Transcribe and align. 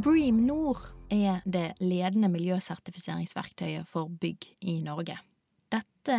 Bream 0.00 0.46
Nord 0.46 0.78
er 1.12 1.42
det 1.44 1.74
ledende 1.82 2.30
miljøsertifiseringsverktøyet 2.32 3.88
for 3.88 4.08
bygg 4.08 4.46
i 4.64 4.78
Norge. 4.80 5.18
Dette 5.68 6.16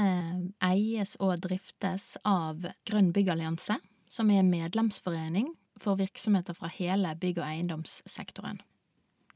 eies 0.67 1.15
og 1.23 1.39
driftes 1.41 2.13
av 2.27 2.67
Grønn 2.85 3.09
byggallianse, 3.15 3.79
som 4.11 4.29
er 4.29 4.45
medlemsforening 4.45 5.49
for 5.81 5.97
virksomheter 5.97 6.53
fra 6.53 6.69
hele 6.75 7.15
bygg- 7.17 7.41
og 7.41 7.47
eiendomssektoren. 7.47 8.61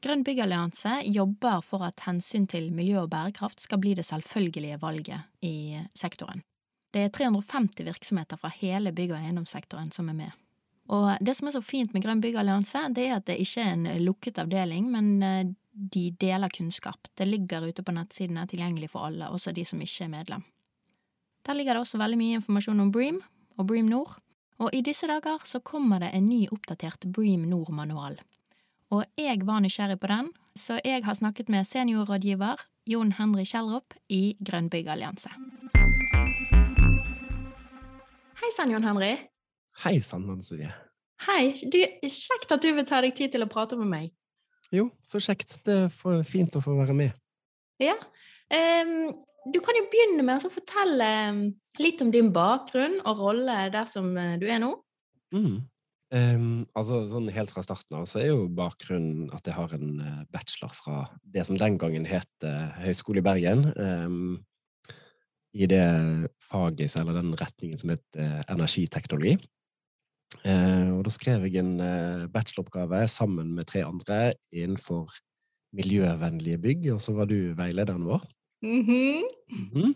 Grønn 0.05 0.26
byggallianse 0.27 1.00
jobber 1.09 1.64
for 1.66 1.88
at 1.88 2.05
hensyn 2.05 2.45
til 2.45 2.70
miljø 2.75 3.02
og 3.08 3.14
bærekraft 3.16 3.66
skal 3.66 3.81
bli 3.81 3.95
det 3.98 4.05
selvfølgelige 4.05 4.77
valget 4.84 5.25
i 5.41 5.80
sektoren. 5.98 6.45
Det 6.94 7.08
er 7.08 7.16
350 7.17 7.88
virksomheter 7.88 8.38
fra 8.38 8.53
hele 8.62 8.94
bygg- 8.94 9.16
og 9.16 9.23
eiendomssektoren 9.23 9.89
som 9.95 10.12
er 10.14 10.22
med. 10.22 10.41
Og 10.94 11.07
det 11.25 11.34
som 11.38 11.49
er 11.49 11.55
så 11.55 11.63
fint 11.66 11.94
med 11.94 12.03
Grønn 12.05 12.21
byggallianse, 12.21 12.84
det 12.94 13.07
er 13.07 13.16
at 13.17 13.30
det 13.30 13.39
ikke 13.41 13.63
er 13.63 13.71
en 13.73 13.88
lukket 14.05 14.41
avdeling, 14.44 14.92
men 14.94 15.23
eh, 15.25 15.47
de 15.73 16.03
deler 16.22 16.53
kunnskap. 16.53 17.09
Det 17.17 17.25
ligger 17.27 17.66
ute 17.66 17.83
på 17.83 17.95
nettsidene, 17.95 18.45
tilgjengelig 18.47 18.92
for 18.94 19.09
alle, 19.09 19.31
også 19.33 19.53
de 19.55 19.66
som 19.66 19.81
ikke 19.81 20.05
er 20.05 20.14
medlem. 20.14 20.45
Der 21.45 21.58
ligger 21.58 21.75
det 21.75 21.86
også 21.86 22.02
veldig 22.02 22.22
mye 22.22 22.38
informasjon 22.39 22.86
om 22.86 22.94
Bream 22.94 23.19
og 23.58 23.67
Bream 23.69 23.89
Nord, 23.89 24.19
og 24.61 24.72
i 24.73 24.86
disse 24.86 25.08
dager 25.09 25.44
så 25.44 25.59
kommer 25.59 26.00
det 26.02 26.14
en 26.16 26.30
ny 26.30 26.45
oppdatert 26.53 27.09
Bream 27.11 27.44
Nord-manual 27.49 28.22
og 28.94 29.03
jeg 29.17 29.42
var 29.45 29.61
nysgjerrig 29.64 29.99
på 29.99 30.09
den, 30.11 30.31
så 30.55 30.80
jeg 30.86 31.03
har 31.05 31.17
snakket 31.17 31.49
med 31.49 31.67
seniorrådgiver 31.67 32.61
Jon 32.88 33.16
Henry 33.17 33.45
Kjellrup 33.45 33.95
i 34.09 34.36
Grønnbyggallianse. 34.45 35.31
Hei 38.42 38.52
sann, 38.55 38.72
Jon 38.72 38.86
Henry. 38.86 39.16
Hei 39.84 40.00
sann, 40.00 40.30
Anne 40.31 40.72
Hei. 41.26 41.52
Du, 41.68 41.80
kjekt 42.08 42.52
at 42.54 42.64
du 42.64 42.72
vil 42.76 42.86
ta 42.88 43.02
deg 43.04 43.16
tid 43.18 43.34
til 43.34 43.44
å 43.44 43.50
prate 43.52 43.78
med 43.80 43.90
meg. 43.92 44.09
Jo, 44.73 44.90
så 45.04 45.22
kjekt. 45.23 45.58
Det 45.66 45.76
er 45.90 46.23
fint 46.28 46.56
å 46.56 46.64
få 46.64 46.78
være 46.78 46.95
med. 46.95 47.14
Ja. 47.82 47.95
Um, 48.45 49.12
du 49.52 49.59
kan 49.64 49.78
jo 49.78 49.88
begynne 49.92 50.26
med 50.26 50.45
å 50.45 50.52
fortelle 50.54 51.08
litt 51.82 52.02
om 52.02 52.12
din 52.14 52.32
bakgrunn 52.34 53.00
og 53.04 53.22
rolle 53.22 53.56
der 53.73 53.88
som 53.90 54.12
eh, 54.17 54.36
du 54.42 54.45
er 54.48 54.62
nå. 54.62 54.72
Mm. 55.36 55.64
Um, 56.16 56.50
altså, 56.78 57.02
sånn 57.10 57.32
Helt 57.34 57.52
fra 57.52 57.64
starten 57.66 57.98
av 57.98 58.06
så 58.08 58.22
er 58.22 58.30
jo 58.30 58.45
bakgrunnen 58.56 59.32
at 59.36 59.48
jeg 59.50 59.58
har 59.58 59.73
en 59.76 59.98
uh, 60.00 60.22
bachelor 60.32 60.72
fra 60.78 61.00
det 61.34 61.44
som 61.48 61.58
den 61.60 61.80
gangen 61.82 62.06
het 62.08 62.45
uh, 62.45 62.72
Høgskolen 62.84 63.23
i 63.23 63.26
Bergen. 63.26 63.66
Um, 63.76 64.38
I 65.56 65.67
det 65.72 65.84
faget, 66.45 66.95
eller 67.02 67.17
den 67.17 67.34
retningen 67.39 67.82
som 67.82 67.92
het 67.94 68.06
uh, 68.20 68.42
energiteknologi. 68.54 69.38
Og 70.45 71.00
da 71.06 71.12
skrev 71.14 71.45
jeg 71.48 71.62
en 71.62 71.78
bacheloroppgave 72.34 73.00
sammen 73.09 73.54
med 73.56 73.66
tre 73.70 73.81
andre 73.86 74.34
innenfor 74.54 75.09
miljøvennlige 75.76 76.59
bygg, 76.62 76.88
og 76.94 77.02
så 77.02 77.16
var 77.17 77.30
du 77.30 77.54
veilederen 77.58 78.06
vår. 78.06 78.26
Mm 78.61 78.82
-hmm. 78.82 79.22
Mm 79.49 79.70
-hmm. 79.73 79.94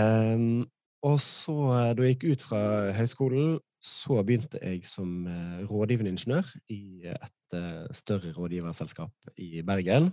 Um, 0.00 0.70
og 1.02 1.20
så, 1.20 1.56
da 1.96 2.02
jeg 2.02 2.18
gikk 2.18 2.32
ut 2.32 2.42
fra 2.42 2.92
høyskolen, 2.92 3.58
så 3.80 4.20
begynte 4.22 4.60
jeg 4.60 4.84
som 4.84 5.26
eh, 5.26 5.64
rådgivende 5.64 6.12
ingeniør 6.12 6.44
i 6.68 7.08
et 7.08 7.56
eh, 7.56 7.86
større 7.96 8.34
rådgiverselskap 8.36 9.12
i 9.40 9.62
Bergen. 9.62 10.10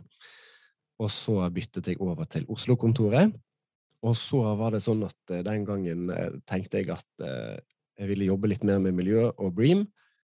Og 1.03 1.11
så 1.11 1.50
byttet 1.53 1.88
jeg 1.88 2.00
over 2.01 2.23
til 2.23 2.45
Oslo-kontoret. 2.50 3.35
Og 4.07 4.16
så 4.16 4.40
var 4.56 4.72
det 4.72 4.85
sånn 4.85 5.03
at 5.03 5.35
eh, 5.35 5.44
den 5.44 5.67
gangen 5.67 6.07
tenkte 6.47 6.79
jeg 6.79 6.95
at 6.95 7.28
jeg 7.97 8.12
ville 8.12 8.30
jobbe 8.30 8.52
litt 8.52 8.66
mer 8.68 8.81
med 8.84 8.96
miljø 8.97 9.30
og 9.34 9.56
Bream. 9.58 9.85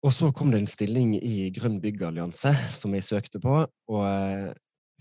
Og 0.06 0.14
så 0.14 0.30
kom 0.36 0.52
det 0.54 0.62
en 0.62 0.70
stilling 0.70 1.16
i 1.18 1.50
Grønn 1.56 1.80
byggallianse 1.82 2.54
som 2.76 2.94
jeg 2.94 3.06
søkte 3.08 3.42
på, 3.42 3.64
og 3.66 4.58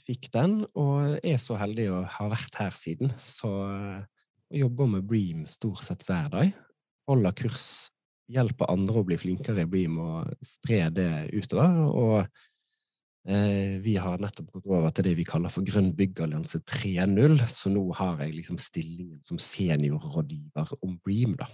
fikk 0.06 0.30
den. 0.34 0.62
Og 0.78 1.18
er 1.20 1.36
så 1.42 1.58
heldig 1.60 1.90
å 1.92 2.00
ha 2.16 2.30
vært 2.32 2.56
her 2.62 2.76
siden. 2.76 3.12
Så 3.20 3.50
jeg 4.48 4.64
jobber 4.64 4.88
med 4.96 5.04
Bream 5.06 5.44
stort 5.50 5.84
sett 5.84 6.06
hver 6.08 6.32
dag. 6.32 6.56
Holder 7.10 7.36
kurs 7.36 7.68
hjelper 8.32 8.70
andre 8.72 9.00
å 9.00 9.06
bli 9.06 9.18
flinkere 9.20 9.62
i 9.62 9.70
Bream 9.70 10.00
og 10.02 10.32
spre 10.44 10.86
det 10.94 11.10
utover. 11.36 11.76
Og 11.92 12.16
eh, 13.28 13.76
vi 13.84 13.96
har 14.00 14.18
nettopp 14.22 14.50
gått 14.56 14.66
over 14.70 14.90
til 14.94 15.06
det 15.10 15.16
vi 15.18 15.28
kaller 15.28 15.52
for 15.52 15.66
Grønn 15.66 15.92
byggallianse 15.98 16.62
3.0, 16.64 17.38
så 17.50 17.72
nå 17.74 17.84
har 18.00 18.24
jeg 18.24 18.38
liksom 18.40 18.58
stillingen 18.62 19.20
som 19.26 19.38
seniorrådgiver 19.42 20.76
om 20.80 20.98
Bream, 21.04 21.36
da. 21.38 21.50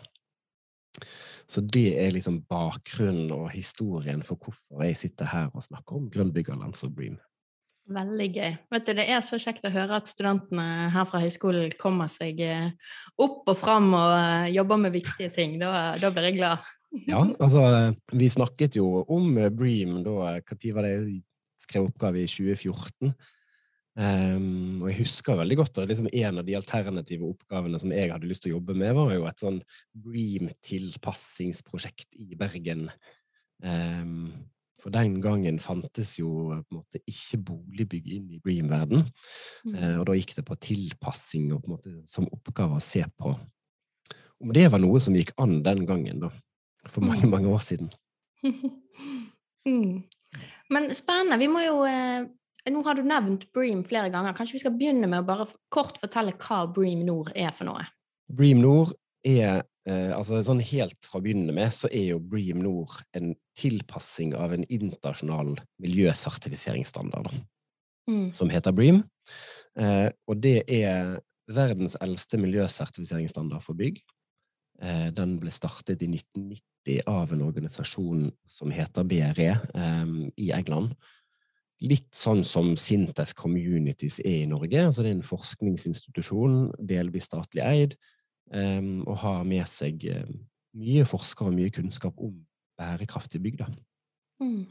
Så 1.49 1.63
det 1.65 1.99
er 2.01 2.15
liksom 2.15 2.43
bakgrunnen 2.49 3.33
og 3.35 3.51
historien 3.53 4.23
for 4.27 4.41
hvorfor 4.41 4.85
jeg 4.87 4.99
sitter 5.01 5.31
her 5.33 5.51
og 5.53 5.65
snakker 5.65 5.99
om 5.99 6.09
Grønn 6.13 6.33
og 6.33 6.95
Bream. 6.95 7.19
Veldig 7.93 8.29
gøy. 8.31 8.53
Vet 8.71 8.87
du, 8.87 8.93
Det 8.95 9.09
er 9.11 9.25
så 9.27 9.39
kjekt 9.43 9.65
å 9.67 9.73
høre 9.75 9.99
at 9.99 10.09
studentene 10.09 10.91
her 10.95 11.09
fra 11.09 11.21
høyskolen 11.23 11.73
kommer 11.81 12.07
seg 12.09 12.39
eh, 12.41 12.71
opp 13.19 13.49
og 13.51 13.59
fram 13.59 13.91
og 13.91 14.13
eh, 14.21 14.53
jobber 14.55 14.79
med 14.85 14.95
viktige 14.95 15.33
ting. 15.35 15.59
Da, 15.61 15.99
da 15.99 16.13
blir 16.15 16.31
jeg 16.31 16.39
glad. 16.39 16.63
Ja, 17.09 17.25
altså 17.41 17.65
vi 18.13 18.29
snakket 18.31 18.77
jo 18.79 19.03
om 19.09 19.37
eh, 19.41 19.51
Bream 19.51 20.03
da 20.05 20.37
Når 20.39 20.75
var 20.77 20.87
det 20.87 20.93
jeg 20.93 21.23
skrev 21.59 21.89
oppgave 21.89 22.23
i 22.23 22.31
2014? 22.31 23.15
Um, 23.93 24.81
og 24.81 24.89
jeg 24.89 25.03
husker 25.03 25.37
veldig 25.37 25.59
godt 25.61 25.77
at 25.83 25.91
liksom 25.91 26.09
en 26.09 26.39
av 26.41 26.47
de 26.47 26.55
alternative 26.57 27.27
oppgavene 27.29 27.79
som 27.83 27.93
jeg 27.93 28.13
hadde 28.13 28.31
lyst 28.31 28.43
til 28.45 28.53
å 28.53 28.55
jobbe 28.57 28.75
med, 28.81 28.91
var 28.97 29.11
jo 29.13 29.27
et 29.29 29.43
sånn 29.43 29.61
Bream-tilpassingsprosjekt 30.07 32.11
i 32.23 32.25
Bergen. 32.41 32.83
Um, 33.61 34.33
for 34.83 34.91
den 34.91 35.21
gangen 35.23 35.61
fantes 35.63 36.17
jo 36.19 36.51
på 36.51 36.57
en 36.57 36.65
måte 36.75 36.99
ikke 37.07 37.39
boligbygg 37.53 38.07
inn 38.17 38.33
i 38.35 38.41
Bream-verden. 38.43 39.05
Mm. 39.69 39.75
Eh, 39.77 39.97
og 40.01 40.05
da 40.09 40.13
gikk 40.19 40.33
det 40.41 40.45
på 40.49 40.57
tilpassing 40.59 41.53
og 41.55 41.61
på 41.63 41.69
en 41.69 41.75
måte 41.77 41.93
som 42.11 42.27
oppgave 42.35 42.75
å 42.81 42.83
se 42.83 43.03
på 43.15 43.29
om 44.43 44.51
det 44.51 44.67
var 44.73 44.81
noe 44.83 44.99
som 44.99 45.15
gikk 45.15 45.31
an 45.39 45.63
den 45.63 45.87
gangen, 45.87 46.19
da. 46.25 46.31
For 46.91 46.99
mange, 47.05 47.29
mm. 47.29 47.31
mange 47.31 47.51
år 47.53 47.61
siden. 47.63 47.93
mm. 49.69 50.03
Men 50.75 50.91
spennende. 50.99 51.39
Vi 51.39 51.47
må 51.53 51.63
jo 51.63 51.85
eh, 51.87 52.27
Nå 52.71 52.83
har 52.87 52.95
du 52.95 53.03
nevnt 53.03 53.49
Bream 53.55 53.83
flere 53.87 54.13
ganger. 54.13 54.37
Kanskje 54.39 54.59
vi 54.59 54.63
skal 54.63 54.77
begynne 54.79 55.09
med 55.11 55.25
å 55.25 55.27
bare 55.27 55.49
kort 55.73 55.99
fortelle 55.99 56.35
hva 56.39 56.63
Bream 56.71 57.03
Nord 57.07 57.33
er 57.35 57.51
for 57.57 57.67
noe? 57.67 57.89
Bream 58.31 58.63
Nord 58.63 58.95
er 59.27 59.65
Eh, 59.83 60.13
altså 60.15 60.39
sånn 60.47 60.63
Helt 60.63 61.09
fra 61.09 61.19
å 61.19 61.25
begynne 61.25 61.55
med 61.55 61.73
så 61.75 61.91
er 61.91 62.13
jo 62.13 62.21
Bream 62.23 62.61
Nord 62.63 63.01
en 63.19 63.33
tilpassing 63.59 64.35
av 64.39 64.55
en 64.55 64.67
internasjonal 64.71 65.57
miljøsertifiseringsstandard 65.83 67.33
mm. 68.11 68.31
som 68.37 68.53
heter 68.53 68.75
Bream. 68.77 69.03
Eh, 69.79 70.09
og 70.31 70.39
det 70.45 70.63
er 70.71 71.19
verdens 71.51 71.97
eldste 72.05 72.39
miljøsertifiseringsstandard 72.41 73.65
for 73.67 73.79
bygg. 73.79 73.99
Eh, 74.83 75.09
den 75.15 75.35
ble 75.43 75.51
startet 75.55 76.05
i 76.05 76.11
1990 76.13 77.03
av 77.11 77.35
en 77.35 77.45
organisasjon 77.47 78.29
som 78.47 78.71
heter 78.75 79.07
BRE 79.07 79.51
eh, 79.51 80.15
i 80.39 80.53
England. 80.55 80.95
Litt 81.83 82.13
sånn 82.15 82.45
som 82.47 82.77
Sintef 82.79 83.33
Communities 83.39 84.21
er 84.23 84.45
i 84.45 84.51
Norge. 84.51 84.85
altså 84.87 85.03
Det 85.03 85.11
er 85.11 85.17
en 85.17 85.27
forskningsinstitusjon, 85.27 86.59
delvis 86.79 87.27
statlig 87.27 87.65
eid, 87.67 87.97
um, 88.55 89.03
og 89.07 89.17
har 89.25 89.43
med 89.49 89.67
seg 89.71 90.07
um, 90.15 90.37
mye 90.79 91.07
forskere 91.09 91.51
og 91.51 91.57
mye 91.57 91.73
kunnskap 91.75 92.21
om 92.23 92.37
bærekraftig 92.79 93.43
bygg. 93.43 93.65
Mm. 94.43 94.71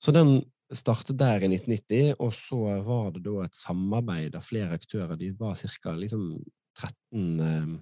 Så 0.00 0.14
den 0.16 0.40
startet 0.72 1.18
der 1.20 1.44
i 1.44 1.52
1990, 1.52 2.16
og 2.18 2.32
så 2.34 2.80
var 2.86 3.12
det 3.12 3.26
da 3.26 3.44
et 3.44 3.58
samarbeid 3.58 4.36
av 4.38 4.46
flere 4.46 4.78
aktører. 4.80 5.18
De 5.20 5.34
var 5.36 5.60
ca. 5.60 5.92
Liksom 5.98 6.26
13 6.80 7.40
um, 7.44 7.76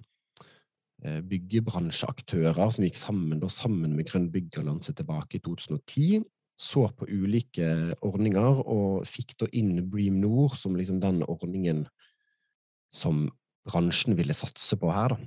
byggebransjeaktører 1.01 2.67
som 2.69 2.85
gikk 2.85 2.99
sammen, 2.99 3.39
da, 3.39 3.47
sammen 3.49 3.95
med 3.95 4.11
Grønn 4.11 4.27
byggallianse 4.33 4.93
tilbake 4.97 5.39
i 5.39 5.43
2010. 5.47 6.21
Så 6.61 6.85
på 6.93 7.07
ulike 7.09 7.95
ordninger 8.05 8.61
og 8.69 9.07
fikk 9.09 9.33
da 9.41 9.47
inn 9.57 9.79
Bream 9.89 10.19
Nord 10.21 10.59
som 10.61 10.75
liksom 10.77 10.99
den 11.01 11.23
ordningen 11.25 11.87
som 12.93 13.23
bransjen 13.65 14.17
ville 14.17 14.35
satse 14.37 14.77
på 14.77 14.91
her. 14.93 15.15
Da. 15.15 15.21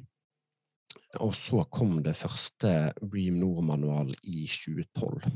og 1.23 1.35
så 1.39 1.63
kom 1.71 2.01
det 2.03 2.17
første 2.19 2.93
Bream 3.03 3.39
Nord-manual 3.41 4.13
i 4.23 4.45
2012. 4.51 5.27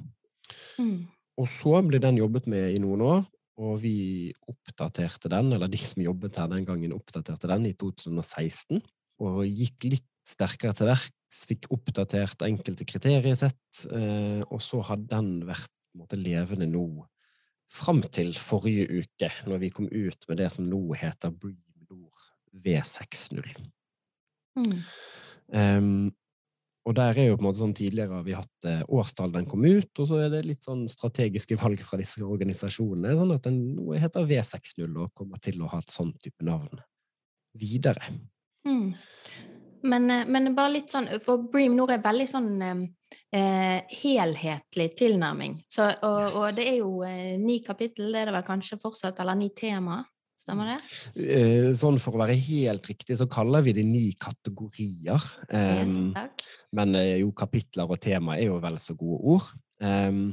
Mm. 0.78 1.06
Og 1.38 1.46
så 1.50 1.80
ble 1.86 2.00
den 2.02 2.18
jobbet 2.18 2.48
med 2.50 2.74
i 2.74 2.80
noen 2.82 3.02
år, 3.06 3.20
og 3.58 3.78
vi 3.82 4.30
oppdaterte 4.50 5.30
den, 5.30 5.52
eller 5.54 5.70
de 5.70 5.80
som 5.82 6.02
jobbet 6.02 6.38
her 6.38 6.50
den 6.50 6.66
gangen, 6.66 6.94
oppdaterte 6.94 7.50
den 7.50 7.66
i 7.70 7.74
2016. 7.78 8.82
Og 9.22 9.40
gikk 9.46 9.88
litt 9.88 10.06
sterkere 10.28 10.74
til 10.78 10.90
verks, 10.90 11.42
fikk 11.48 11.70
oppdatert 11.74 12.42
enkelte 12.46 12.86
kriteriesett, 12.88 13.58
sett 13.74 14.46
og 14.46 14.62
så 14.62 14.82
hadde 14.86 15.10
den 15.10 15.32
vært 15.48 15.74
på 15.98 16.04
en 16.04 16.06
måte, 16.06 16.20
levende 16.20 16.68
nå 16.70 16.86
fram 17.68 18.00
til 18.14 18.32
forrige 18.40 18.86
uke, 19.02 19.28
når 19.48 19.60
vi 19.60 19.72
kom 19.74 19.88
ut 19.90 20.28
med 20.28 20.38
det 20.40 20.48
som 20.54 20.64
nå 20.68 20.80
heter 20.96 21.34
Bream 21.34 21.58
Nord 21.90 22.22
V60. 22.64 23.42
Mm. 24.58 24.78
Um, 25.52 26.08
og 26.88 26.94
der 26.96 27.18
er 27.20 27.28
jo 27.28 27.36
på 27.36 27.42
en 27.42 27.48
måte 27.50 27.60
sånn 27.60 27.76
tidligere 27.76 28.16
har 28.16 28.24
vi 28.24 28.36
hatt 28.36 28.66
eh, 28.68 28.80
årstall 28.88 29.32
den 29.34 29.48
kom 29.50 29.66
ut, 29.66 29.90
og 30.00 30.06
så 30.08 30.22
er 30.24 30.30
det 30.32 30.46
litt 30.46 30.64
sånn 30.64 30.86
strategiske 30.88 31.58
valg 31.62 31.82
fra 31.84 32.00
disse 32.00 32.24
organisasjonene, 32.24 33.12
sånn 33.18 33.34
at 33.34 33.44
den 33.44 33.58
nå 33.76 33.92
heter 34.00 34.24
V60 34.28 34.86
og 34.88 35.12
kommer 35.18 35.42
til 35.44 35.60
å 35.60 35.68
ha 35.74 35.82
et 35.82 35.92
sånn 35.92 36.14
type 36.22 36.46
navn 36.48 36.80
videre. 37.58 38.14
Mm. 38.68 38.94
Men, 39.82 40.10
eh, 40.10 40.26
men 40.26 40.54
bare 40.56 40.72
litt 40.78 40.90
sånn, 40.90 41.08
for 41.22 41.44
Bream 41.52 41.76
Nord 41.76 41.92
er 41.94 42.02
veldig 42.04 42.28
sånn 42.28 42.50
eh, 42.64 43.80
helhetlig 44.02 44.90
tilnærming. 44.98 45.62
Så, 45.70 45.88
og, 46.02 46.20
Yes. 46.22 46.36
og 46.36 46.56
det 46.56 46.68
er 46.68 46.78
jo 46.80 47.02
eh, 47.06 47.36
ni 47.38 47.60
kapittel, 47.64 48.12
det 48.12 48.22
er 48.22 48.30
det 48.30 48.38
vel 48.38 48.46
kanskje 48.46 48.80
fortsatt, 48.82 49.20
eller 49.20 49.38
ni 49.38 49.50
tema, 49.56 50.00
stemmer 50.38 50.72
det? 50.72 50.78
Eh, 51.20 51.70
sånn 51.76 51.98
for 52.00 52.16
å 52.16 52.22
være 52.22 52.38
helt 52.40 52.86
riktig, 52.88 53.18
så 53.20 53.28
kaller 53.30 53.64
vi 53.66 53.74
det 53.76 53.84
ni 53.86 54.06
kategorier. 54.18 55.24
Yes, 55.52 55.98
takk. 56.16 56.46
Men 56.72 56.94
eh, 56.96 57.18
jo, 57.22 57.32
kapitler 57.36 57.90
og 57.90 58.00
tema 58.00 58.38
er 58.38 58.48
jo 58.48 58.60
vel 58.62 58.78
så 58.82 58.96
gode 58.98 59.20
ord. 59.36 59.50
Ehm, 59.84 60.32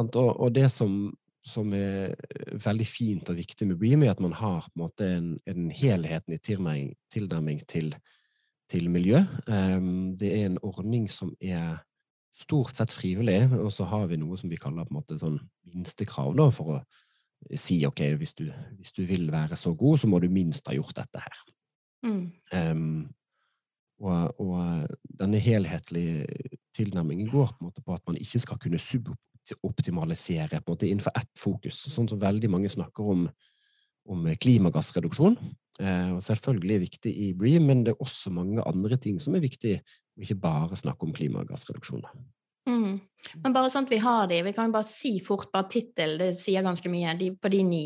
og, 0.00 0.16
og 0.16 0.48
det 0.56 0.66
som, 0.74 1.12
som 1.46 1.70
er 1.76 2.16
veldig 2.64 2.86
fint 2.88 3.28
og 3.30 3.36
viktig 3.38 3.68
med 3.68 3.78
Bream, 3.78 4.02
er 4.02 4.14
at 4.14 4.22
man 4.24 4.34
har 4.34 4.66
på 4.66 4.74
en 4.74 4.82
måte 4.82 5.10
en, 5.18 5.30
en 5.46 5.70
helhetlig 5.70 6.40
tilnærming, 6.42 6.94
tilnærming 7.12 7.60
til, 7.70 7.92
til 8.70 8.90
miljø. 8.90 9.22
Ehm, 9.48 10.14
det 10.20 10.30
er 10.32 10.46
en 10.48 10.60
ordning 10.62 11.08
som 11.10 11.34
er 11.40 11.82
stort 12.34 12.74
sett 12.76 12.92
frivillig, 12.92 13.46
og 13.60 13.70
så 13.72 13.86
har 13.88 14.08
vi 14.10 14.18
noe 14.18 14.38
som 14.40 14.50
vi 14.50 14.58
kaller 14.60 14.86
på 14.86 14.94
en 14.94 15.00
måte 15.00 15.18
sånn 15.20 15.38
minstekrav 15.70 16.34
da, 16.38 16.48
for 16.54 16.78
å 16.78 17.58
si 17.60 17.78
ok, 17.86 18.00
hvis 18.18 18.34
du, 18.38 18.46
hvis 18.78 18.94
du 18.96 19.04
vil 19.06 19.28
være 19.32 19.56
så 19.60 19.74
god, 19.76 20.00
så 20.00 20.08
må 20.10 20.18
du 20.22 20.30
minst 20.32 20.66
ha 20.70 20.74
gjort 20.74 20.96
dette 20.98 21.22
her. 21.22 21.44
Mm. 22.04 22.24
Um, 22.52 22.88
og, 24.04 24.40
og 24.42 24.88
denne 25.20 25.40
helhetlige 25.40 26.26
tilnærmingen 26.76 27.30
går 27.30 27.54
på, 27.60 27.70
på 27.84 27.94
at 27.94 28.02
man 28.08 28.18
ikke 28.18 28.40
skal 28.42 28.58
kunne 28.60 28.80
suboptimalisere 28.82 30.62
måte 30.66 30.88
innenfor 30.88 31.14
ett 31.20 31.30
fokus, 31.38 31.84
sånn 31.92 32.08
som 32.10 32.20
veldig 32.20 32.50
mange 32.50 32.72
snakker 32.72 33.12
om, 33.14 33.28
om 34.06 34.26
klimagassreduksjon. 34.40 35.36
Eh, 35.80 36.10
og 36.14 36.22
selvfølgelig 36.22 36.74
er 36.76 36.82
viktig 36.84 37.12
i 37.26 37.32
Bream, 37.34 37.66
men 37.66 37.84
det 37.86 37.94
er 37.94 38.02
også 38.04 38.30
mange 38.34 38.62
andre 38.68 38.96
ting 39.00 39.18
som 39.22 39.34
er 39.34 39.42
viktig, 39.42 39.78
ikke 40.20 40.36
bare 40.38 40.76
snakke 40.78 41.06
om 41.08 41.14
klimagassreduksjon. 41.16 42.04
Mm. 42.68 43.00
Men 43.42 43.52
bare 43.56 43.70
sånn 43.72 43.88
at 43.88 43.92
vi 43.92 43.98
har 44.04 44.28
de, 44.30 44.42
vi 44.46 44.52
kan 44.56 44.68
jo 44.70 44.76
bare 44.76 44.88
si 44.88 45.16
fort, 45.24 45.50
bare 45.52 45.68
tittel, 45.72 46.16
det 46.20 46.34
sier 46.38 46.62
ganske 46.64 46.88
mye, 46.92 47.16
de, 47.18 47.32
på 47.36 47.50
de 47.52 47.62
ni. 47.66 47.84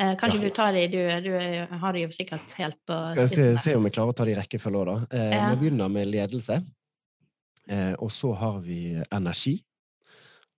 Eh, 0.00 0.14
kanskje 0.18 0.40
Ja. 0.42 0.44
du 0.48 0.54
tar 0.56 0.72
de, 0.76 0.86
du, 0.88 1.00
du 1.24 1.76
har 1.78 1.92
de 1.92 2.04
jo 2.06 2.12
sikkert 2.14 2.52
helt 2.58 2.78
på 2.88 2.96
jeg 3.16 3.28
se, 3.32 3.48
se 3.60 3.74
om 3.76 3.84
jeg 3.86 3.94
klarer 3.96 4.12
å 4.12 4.16
ta 4.16 4.24
det 4.26 4.34
i 4.34 4.38
rekkefølge 4.40 4.82
òg, 4.82 4.86
da. 4.92 4.96
Eh, 5.16 5.34
Ja. 5.36 5.50
Vi 5.54 5.60
begynner 5.62 5.88
med 5.92 6.08
ledelse. 6.10 6.60
Eh, 7.68 7.94
og 8.02 8.10
så 8.10 8.32
har 8.34 8.60
vi 8.64 8.98
energi. 9.12 9.60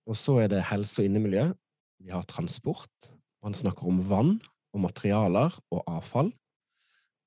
Og 0.07 0.15
så 0.17 0.39
er 0.43 0.47
det 0.49 0.63
helse 0.71 1.01
og 1.01 1.07
innemiljø. 1.09 1.51
Vi 2.01 2.11
har 2.13 2.23
transport. 2.29 3.11
Man 3.43 3.53
snakker 3.53 3.87
om 3.87 4.01
vann 4.09 4.35
og 4.75 4.83
materialer 4.83 5.55
og 5.71 5.83
avfall. 5.87 6.33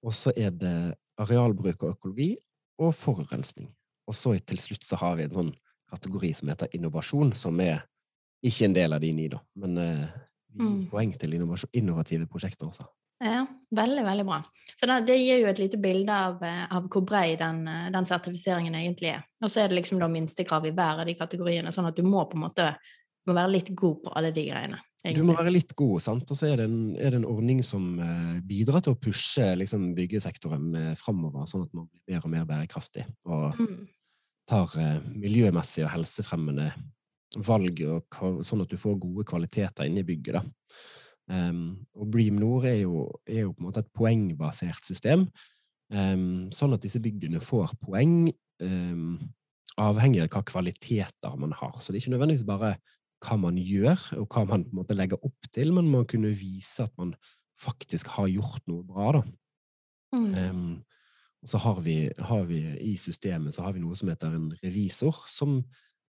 Og 0.04 0.14
så 0.14 0.34
er 0.36 0.52
det 0.54 0.76
arealbruk 1.18 1.82
og 1.82 1.96
økologi 1.96 2.34
og 2.78 2.92
forurensning. 2.94 3.72
Og 4.08 4.14
så 4.14 4.36
til 4.38 4.60
slutt 4.62 4.86
så 4.86 5.00
har 5.00 5.16
vi 5.18 5.26
en 5.26 5.34
sånn 5.34 5.54
kategori 5.88 6.30
som 6.36 6.52
heter 6.52 6.70
innovasjon, 6.76 7.32
som 7.34 7.58
er 7.64 7.82
ikke 8.44 8.68
en 8.68 8.76
del 8.76 8.94
av 8.94 9.02
de 9.02 9.10
ni, 9.16 9.26
da. 9.32 9.40
Men 9.58 9.78
eh, 9.82 10.08
Mm. 10.58 10.86
poeng 10.90 11.12
til 11.18 11.34
innovative 11.36 12.26
prosjekter 12.26 12.66
også. 12.66 12.86
Ja, 13.20 13.42
veldig, 13.74 14.02
veldig 14.06 14.24
bra. 14.26 14.38
Så 14.78 14.86
det, 14.86 14.96
det 15.08 15.16
gir 15.18 15.40
jo 15.42 15.48
et 15.50 15.58
lite 15.58 15.78
bilde 15.82 16.14
av, 16.14 16.42
eh, 16.42 16.64
av 16.74 16.86
hvor 16.88 17.02
bred 17.06 17.40
den, 17.42 17.64
eh, 17.68 17.88
den 17.94 18.06
sertifiseringen 18.06 18.74
egentlig 18.78 19.10
er. 19.16 19.24
Og 19.42 19.50
så 19.50 19.62
er 19.62 19.68
det 19.68 19.80
liksom 19.80 19.98
da 20.00 20.08
minstekrav 20.10 20.66
i 20.66 20.72
hver 20.74 21.02
av 21.02 21.06
de 21.06 21.16
kategoriene, 21.18 21.72
sånn 21.74 21.90
at 21.90 21.98
du 21.98 22.04
må 22.06 22.24
på 22.30 22.38
en 22.38 22.46
måte 22.46 22.68
må 23.28 23.34
være 23.34 23.52
litt 23.52 23.74
god 23.76 24.04
på 24.04 24.12
alle 24.16 24.30
de 24.32 24.46
greiene. 24.48 24.78
Du 25.04 25.20
må 25.22 25.36
være 25.38 25.52
litt 25.54 25.76
god, 25.78 26.00
sant? 26.02 26.26
og 26.26 26.38
så 26.38 26.48
er 26.48 26.56
det 26.58 26.64
en, 26.66 26.80
er 26.98 27.12
det 27.14 27.20
en 27.20 27.28
ordning 27.28 27.60
som 27.62 28.00
eh, 28.02 28.40
bidrar 28.42 28.82
til 28.82 28.96
å 28.96 28.98
pushe 28.98 29.44
liksom, 29.60 29.92
byggesektoren 29.94 30.72
eh, 30.74 30.94
framover, 30.98 31.46
sånn 31.46 31.68
at 31.68 31.76
man 31.76 31.86
blir 31.86 32.16
mer 32.16 32.24
og 32.26 32.32
mer 32.32 32.48
bærekraftig 32.48 33.06
og 33.28 33.54
Mm. 33.58 33.86
tar 34.48 34.74
eh, 34.80 34.98
miljømessige 35.14 35.86
og 35.86 35.92
helsefremmende 35.92 36.72
valg, 37.46 37.82
og, 37.84 38.42
sånn 38.42 38.64
at 38.64 38.72
du 38.72 38.78
får 38.80 38.98
gode 39.02 39.26
kvaliteter 39.28 39.86
inne 39.86 40.02
i 40.02 40.08
bygget. 40.08 40.40
Da. 40.40 40.42
Um, 41.28 41.84
og 41.94 42.08
Bream 42.10 42.38
Nord 42.40 42.64
er 42.64 42.80
jo, 42.80 43.04
er 43.28 43.42
jo 43.44 43.52
på 43.52 43.60
en 43.60 43.66
måte 43.68 43.82
et 43.84 43.90
poengbasert 43.92 44.86
system, 44.88 45.26
um, 45.92 46.48
sånn 46.50 46.72
at 46.72 46.82
disse 46.86 47.02
byggene 47.04 47.42
får 47.44 47.74
poeng 47.84 48.30
um, 48.64 49.18
avhengig 49.78 50.24
av 50.24 50.30
hva 50.32 50.42
kvaliteter 50.48 51.36
man 51.38 51.52
har. 51.52 51.76
Så 51.78 51.92
det 51.92 51.98
er 52.00 52.06
ikke 52.06 52.14
nødvendigvis 52.16 52.48
bare 52.48 52.78
hva 53.24 53.36
man 53.40 53.58
gjør, 53.58 53.98
og 54.20 54.28
hva 54.30 54.44
man 54.46 54.64
på 54.66 54.72
en 54.72 54.78
måte 54.80 54.96
legger 54.96 55.20
opp 55.26 55.48
til, 55.54 55.72
men 55.74 55.90
man 55.90 56.06
kunne 56.08 56.30
vise 56.36 56.84
at 56.86 56.92
man 57.00 57.14
faktisk 57.58 58.12
har 58.14 58.28
gjort 58.30 58.62
noe 58.70 58.84
bra. 58.86 59.12
da. 59.18 59.22
Mm. 60.14 60.34
Um, 60.34 60.84
og 61.42 61.50
så 61.52 61.58
har 61.62 61.80
vi, 61.84 61.96
har 62.18 62.46
vi 62.48 62.60
i 62.82 62.94
systemet 62.98 63.54
så 63.54 63.62
har 63.66 63.74
vi 63.76 63.82
noe 63.82 63.96
som 63.98 64.08
heter 64.10 64.34
en 64.34 64.48
revisor, 64.62 65.20
som, 65.30 65.60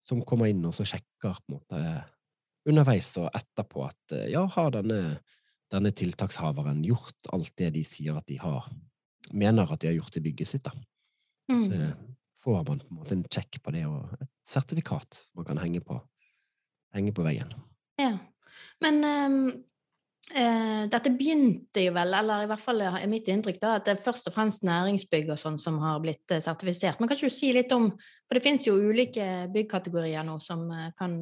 som 0.04 0.22
kommer 0.24 0.48
inn 0.48 0.64
og 0.64 0.76
så 0.76 0.86
sjekker 0.88 1.36
på 1.42 1.52
en 1.52 1.56
måte 1.58 1.80
underveis 2.68 3.10
og 3.20 3.28
etterpå 3.36 3.84
at 3.86 4.14
eh, 4.16 4.28
ja, 4.32 4.44
har 4.54 4.70
denne, 4.74 5.18
denne 5.72 5.92
tiltakshaveren 5.96 6.80
gjort 6.86 7.28
alt 7.32 7.52
det 7.60 7.72
de 7.76 7.84
sier 7.86 8.16
at 8.16 8.28
de 8.28 8.38
har, 8.40 8.68
mener 9.32 9.68
at 9.72 9.80
de 9.82 9.90
har 9.90 9.98
gjort 9.98 10.16
i 10.20 10.24
bygget 10.24 10.52
sitt. 10.52 10.64
da. 10.68 10.72
Så 11.48 11.72
Mm. 11.72 11.92
får 12.44 12.64
man 12.68 12.78
på 12.80 12.88
en 12.90 12.96
måte 13.00 13.12
en 13.16 13.24
sjekk 13.24 13.62
på 13.64 13.72
det, 13.72 13.86
og 13.88 14.12
et 14.20 14.28
sertifikat 14.46 15.22
man 15.34 15.44
kan 15.48 15.58
henge 15.58 15.80
på, 15.80 15.96
henge 16.96 17.14
på 17.16 17.24
veggen. 17.26 17.50
Ja. 18.00 18.12
Men 18.84 19.00
um, 19.04 19.38
uh, 20.32 20.84
dette 20.90 21.12
begynte 21.14 21.82
jo 21.84 21.94
vel, 21.96 22.14
eller 22.20 22.44
i 22.44 22.50
hvert 22.50 22.62
fall 22.62 22.84
er 22.86 23.06
mitt 23.10 23.28
inntrykk, 23.30 23.60
da, 23.62 23.74
at 23.78 23.88
det 23.88 23.96
er 23.96 24.04
først 24.04 24.30
og 24.30 24.36
fremst 24.36 24.66
næringsbygg 24.66 25.32
og 25.34 25.40
sånn 25.40 25.58
som 25.60 25.80
har 25.82 26.00
blitt 26.04 26.34
uh, 26.34 26.40
sertifisert. 26.44 27.00
Men 27.00 27.10
kan 27.10 27.18
ikke 27.18 27.32
du 27.32 27.38
si 27.38 27.52
litt 27.56 27.74
om 27.76 27.90
For 28.28 28.36
det 28.36 28.44
finnes 28.44 28.66
jo 28.66 28.76
ulike 28.76 29.48
byggkategorier 29.54 30.26
nå 30.26 30.38
som 30.44 30.66
uh, 30.70 30.88
kan 30.98 31.20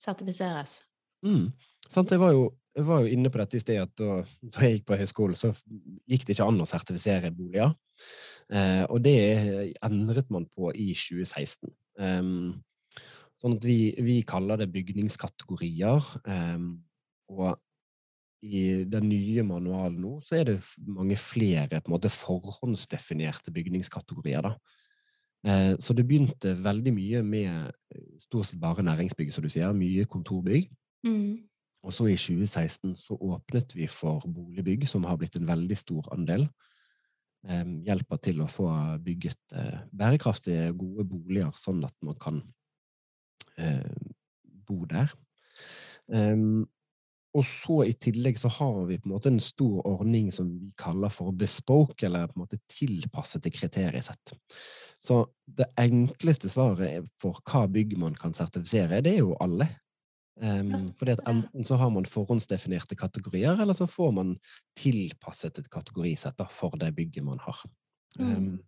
sertifiseres. 0.00 0.82
Mm. 1.24 1.48
Sant, 1.88 2.12
jeg, 2.12 2.20
var 2.20 2.32
jo, 2.32 2.48
jeg 2.76 2.86
var 2.88 3.04
jo 3.04 3.12
inne 3.12 3.30
på 3.32 3.40
dette 3.40 3.58
i 3.58 3.62
sted, 3.62 3.80
at 3.80 3.92
da, 4.00 4.20
da 4.54 4.64
jeg 4.64 4.78
gikk 4.78 4.86
på 4.88 4.98
høyskolen, 5.00 5.38
så 5.38 5.52
gikk 6.10 6.26
det 6.26 6.36
ikke 6.36 6.48
an 6.48 6.64
å 6.64 6.68
sertifisere 6.68 7.32
boliger. 7.34 7.74
Eh, 8.52 8.84
og 8.92 9.00
det 9.04 9.16
endret 9.84 10.30
man 10.32 10.46
på 10.52 10.72
i 10.72 10.90
2016. 10.96 11.70
Em, 12.00 12.52
sånn 13.44 13.58
at 13.58 13.66
vi, 13.68 13.92
vi 14.00 14.22
kaller 14.24 14.62
det 14.62 14.70
bygningskategorier. 14.72 16.06
em, 16.24 16.70
og 17.28 17.58
i 18.44 18.84
den 18.88 19.08
nye 19.08 19.44
manualen 19.46 20.00
nå, 20.02 20.18
så 20.24 20.36
er 20.40 20.48
det 20.50 20.56
mange 20.84 21.16
flere 21.16 21.80
på 21.80 21.88
en 21.88 21.94
måte 21.94 22.12
forhåndsdefinerte 22.12 23.52
bygningskategorier. 23.54 24.44
da. 24.44 24.54
Eh, 25.44 25.76
Så 25.78 25.94
det 25.96 26.06
begynte 26.08 26.54
veldig 26.56 26.92
mye 26.92 27.22
med 27.22 27.72
eh, 27.94 28.04
stort 28.18 28.46
sett 28.46 28.60
bare 28.60 28.84
næringsbygg, 28.84 29.32
som 29.32 29.44
du 29.44 29.48
sier. 29.48 29.72
Mye 29.72 30.04
kontorbygg. 30.04 30.70
Mm. 31.06 31.44
Og 31.84 31.92
så 31.92 32.08
i 32.08 32.16
2016 32.16 32.96
så 32.96 33.16
åpnet 33.16 33.74
vi 33.76 33.86
for 33.86 34.20
boligbygg, 34.20 34.88
som 34.88 35.04
har 35.04 35.16
blitt 35.20 35.36
en 35.36 35.48
veldig 35.48 35.76
stor 35.76 36.08
andel. 36.12 36.48
Eh, 37.48 37.64
hjelper 37.88 38.20
til 38.24 38.40
å 38.40 38.48
få 38.48 38.68
bygget 39.04 39.56
eh, 39.56 39.80
bærekraftige, 39.92 40.72
gode 40.76 41.04
boliger, 41.08 41.52
sånn 41.56 41.84
at 41.84 41.96
man 42.02 42.16
kan 42.20 42.42
bo 44.66 44.84
der. 44.90 45.12
Um, 46.08 46.64
og 47.34 47.42
så 47.48 47.80
i 47.88 47.94
tillegg 47.98 48.38
så 48.38 48.48
har 48.60 48.84
vi 48.86 49.00
på 49.00 49.08
en 49.08 49.14
måte 49.16 49.30
en 49.32 49.40
stor 49.42 49.80
ordning 49.90 50.28
som 50.32 50.52
vi 50.54 50.70
kaller 50.78 51.10
for 51.10 51.34
bespoke, 51.34 52.06
eller 52.06 52.28
på 52.30 52.36
en 52.36 52.44
måte 52.44 52.60
tilpassede 52.70 53.50
kriteriesett. 53.50 54.34
Så 55.02 55.24
det 55.44 55.66
enkleste 55.80 56.50
svaret 56.52 57.08
for 57.20 57.40
hva 57.42 57.64
bygg 57.70 57.96
man 57.98 58.14
kan 58.18 58.36
sertifisere, 58.38 59.02
det 59.02 59.16
er 59.16 59.24
jo 59.24 59.34
alle. 59.42 59.66
Um, 60.34 60.92
fordi 60.98 61.14
at 61.14 61.22
enten 61.30 61.66
så 61.66 61.76
har 61.78 61.90
man 61.94 62.06
forhåndsdefinerte 62.10 62.96
kategorier, 62.98 63.58
eller 63.58 63.74
så 63.74 63.86
får 63.90 64.14
man 64.14 64.36
tilpasset 64.78 65.58
et 65.58 65.70
kategorisett 65.70 66.38
da, 66.38 66.46
for 66.50 66.74
det 66.78 66.94
bygget 66.94 67.26
man 67.26 67.42
har. 67.42 67.60
Um, 68.18 68.60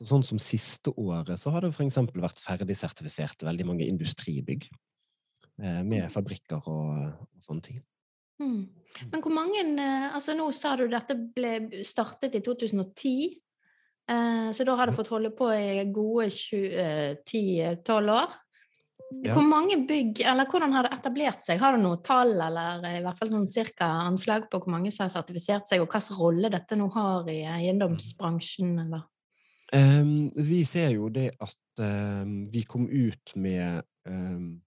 Så 0.00 0.14
sånn 0.14 0.24
som 0.24 0.38
siste 0.40 0.94
året 0.96 1.36
så 1.40 1.52
har 1.52 1.60
det 1.60 1.74
eksempel 1.76 2.22
vært 2.24 2.40
ferdigsertifisert 2.40 3.44
veldig 3.44 3.66
mange 3.68 3.88
industribygg. 3.88 4.70
Eh, 5.60 5.82
med 5.84 6.06
Mm. 6.06 6.10
fabrikker 6.10 6.68
og, 6.68 7.12
og 7.20 7.44
sånne 7.44 7.62
ting. 7.62 7.80
Mm. 8.40 8.68
Men 9.12 9.20
hvor 9.20 9.32
mange 9.34 9.60
eh, 9.60 10.14
Altså, 10.14 10.32
nå 10.34 10.50
sa 10.56 10.74
du 10.76 10.86
dette 10.88 11.14
ble 11.14 11.84
startet 11.84 12.34
i 12.34 12.40
2010. 12.40 13.36
Eh, 14.10 14.48
så 14.56 14.64
da 14.64 14.76
har 14.76 14.88
det 14.88 14.96
fått 14.96 15.12
holde 15.12 15.30
på 15.36 15.50
i 15.52 15.84
gode 15.92 16.30
10-12 16.32 18.08
år. 18.10 18.32
Ja. 19.24 19.34
Hvor 19.34 19.42
mange 19.42 19.76
bygg, 19.86 20.20
eller 20.22 20.46
hvordan 20.46 20.72
har 20.72 20.86
det 20.86 20.94
etablert 20.94 21.42
seg? 21.42 21.58
Har 21.58 21.74
du 21.74 21.82
noe 21.82 21.98
tall, 22.02 22.36
eller 22.40 22.84
i 22.86 23.02
hvert 23.02 23.18
fall 23.18 23.32
sånn 23.32 23.48
cirka 23.50 23.88
anslag 24.06 24.46
på 24.50 24.60
hvor 24.62 24.70
mange 24.70 24.92
som 24.94 25.08
har 25.08 25.12
sertifisert 25.12 25.66
seg, 25.66 25.82
og 25.82 25.90
hvilken 25.90 26.18
rolle 26.20 26.50
dette 26.52 26.78
nå 26.78 26.86
har 26.94 27.26
i 27.28 27.40
eiendomsbransjen, 27.42 28.76
eller? 28.86 29.02
Ehm, 29.76 30.30
vi 30.34 30.64
ser 30.66 30.94
jo 30.96 31.08
det 31.12 31.30
at 31.38 31.82
um, 31.82 32.42
vi 32.50 32.64
kom 32.66 32.88
ut 32.90 33.34
med 33.38 33.84
um, 34.08 34.58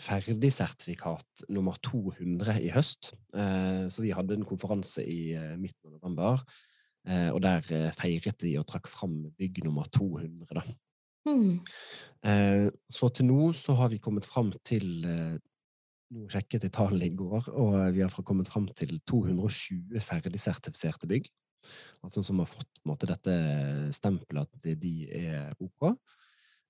ferdigsertifikat 0.00 1.44
nummer 1.52 1.76
200 1.84 2.56
i 2.64 2.70
høst. 2.72 3.12
Uh, 3.36 3.88
så 3.92 4.04
vi 4.04 4.14
hadde 4.16 4.38
en 4.38 4.48
konferanse 4.48 5.04
i 5.04 5.36
uh, 5.36 5.54
midten 5.60 5.90
av 5.90 5.98
november, 5.98 6.40
uh, 7.08 7.30
og 7.34 7.42
der 7.44 7.92
feiret 7.96 8.46
vi 8.46 8.56
og 8.60 8.68
trakk 8.70 8.88
fram 8.92 9.26
bygg 9.36 9.60
nummer 9.66 9.88
200, 9.92 10.48
da. 10.56 10.66
Mm. 11.26 11.56
Så 12.86 13.08
til 13.10 13.26
nå 13.26 13.48
så 13.58 13.74
har 13.74 13.88
vi 13.90 13.98
kommet 13.98 14.28
fram 14.30 14.52
til 14.62 15.02
Nå 16.14 16.28
sjekket 16.30 16.62
jeg 16.62 16.70
tallene 16.70 17.08
i 17.08 17.16
går, 17.18 17.48
og 17.50 17.72
vi 17.96 18.04
har 18.04 18.22
kommet 18.22 18.46
fram 18.46 18.68
til 18.78 19.00
220 19.10 19.98
ferdigsertifiserte 20.06 21.10
bygg. 21.10 21.26
Altså 22.04 22.22
som 22.26 22.40
har 22.42 22.50
fått 22.50 22.82
måte, 22.86 23.08
dette 23.10 23.36
stempelet 23.96 24.46
at 24.46 24.80
de 24.82 24.94
er 25.16 25.52
ok. 25.62 25.92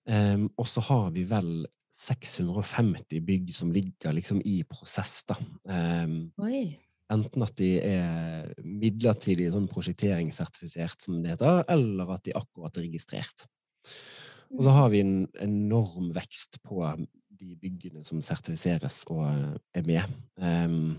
Um, 0.07 0.47
og 0.55 0.69
så 0.71 0.85
har 0.87 1.11
vi 1.15 1.25
vel 1.27 1.67
650 1.97 3.23
bygg 3.25 3.53
som 3.57 3.73
ligger 3.75 4.15
liksom 4.15 4.43
i 4.45 4.61
prosess, 4.69 5.23
da. 5.29 5.39
Um. 5.65 6.33
Enten 7.13 7.45
at 7.45 7.55
de 7.59 7.69
er 7.87 8.49
midlertidig 8.67 9.53
sånn 9.55 9.69
prosjekteringssertifisert, 9.71 11.05
som 11.05 11.21
det 11.23 11.37
heter, 11.37 11.63
eller 11.71 12.17
at 12.17 12.25
de 12.27 12.35
akkurat 12.35 12.75
er 12.81 12.89
registrert. 12.89 13.47
Og 14.55 14.65
så 14.67 14.73
har 14.75 14.91
vi 14.91 15.03
en 15.05 15.21
enorm 15.43 16.11
vekst 16.15 16.59
på 16.67 16.83
de 17.37 17.55
byggene 17.61 18.03
som 18.07 18.23
sertifiseres 18.25 19.05
og 19.13 19.23
er 19.27 19.87
med. 19.87 20.17
Ehm, 20.41 20.97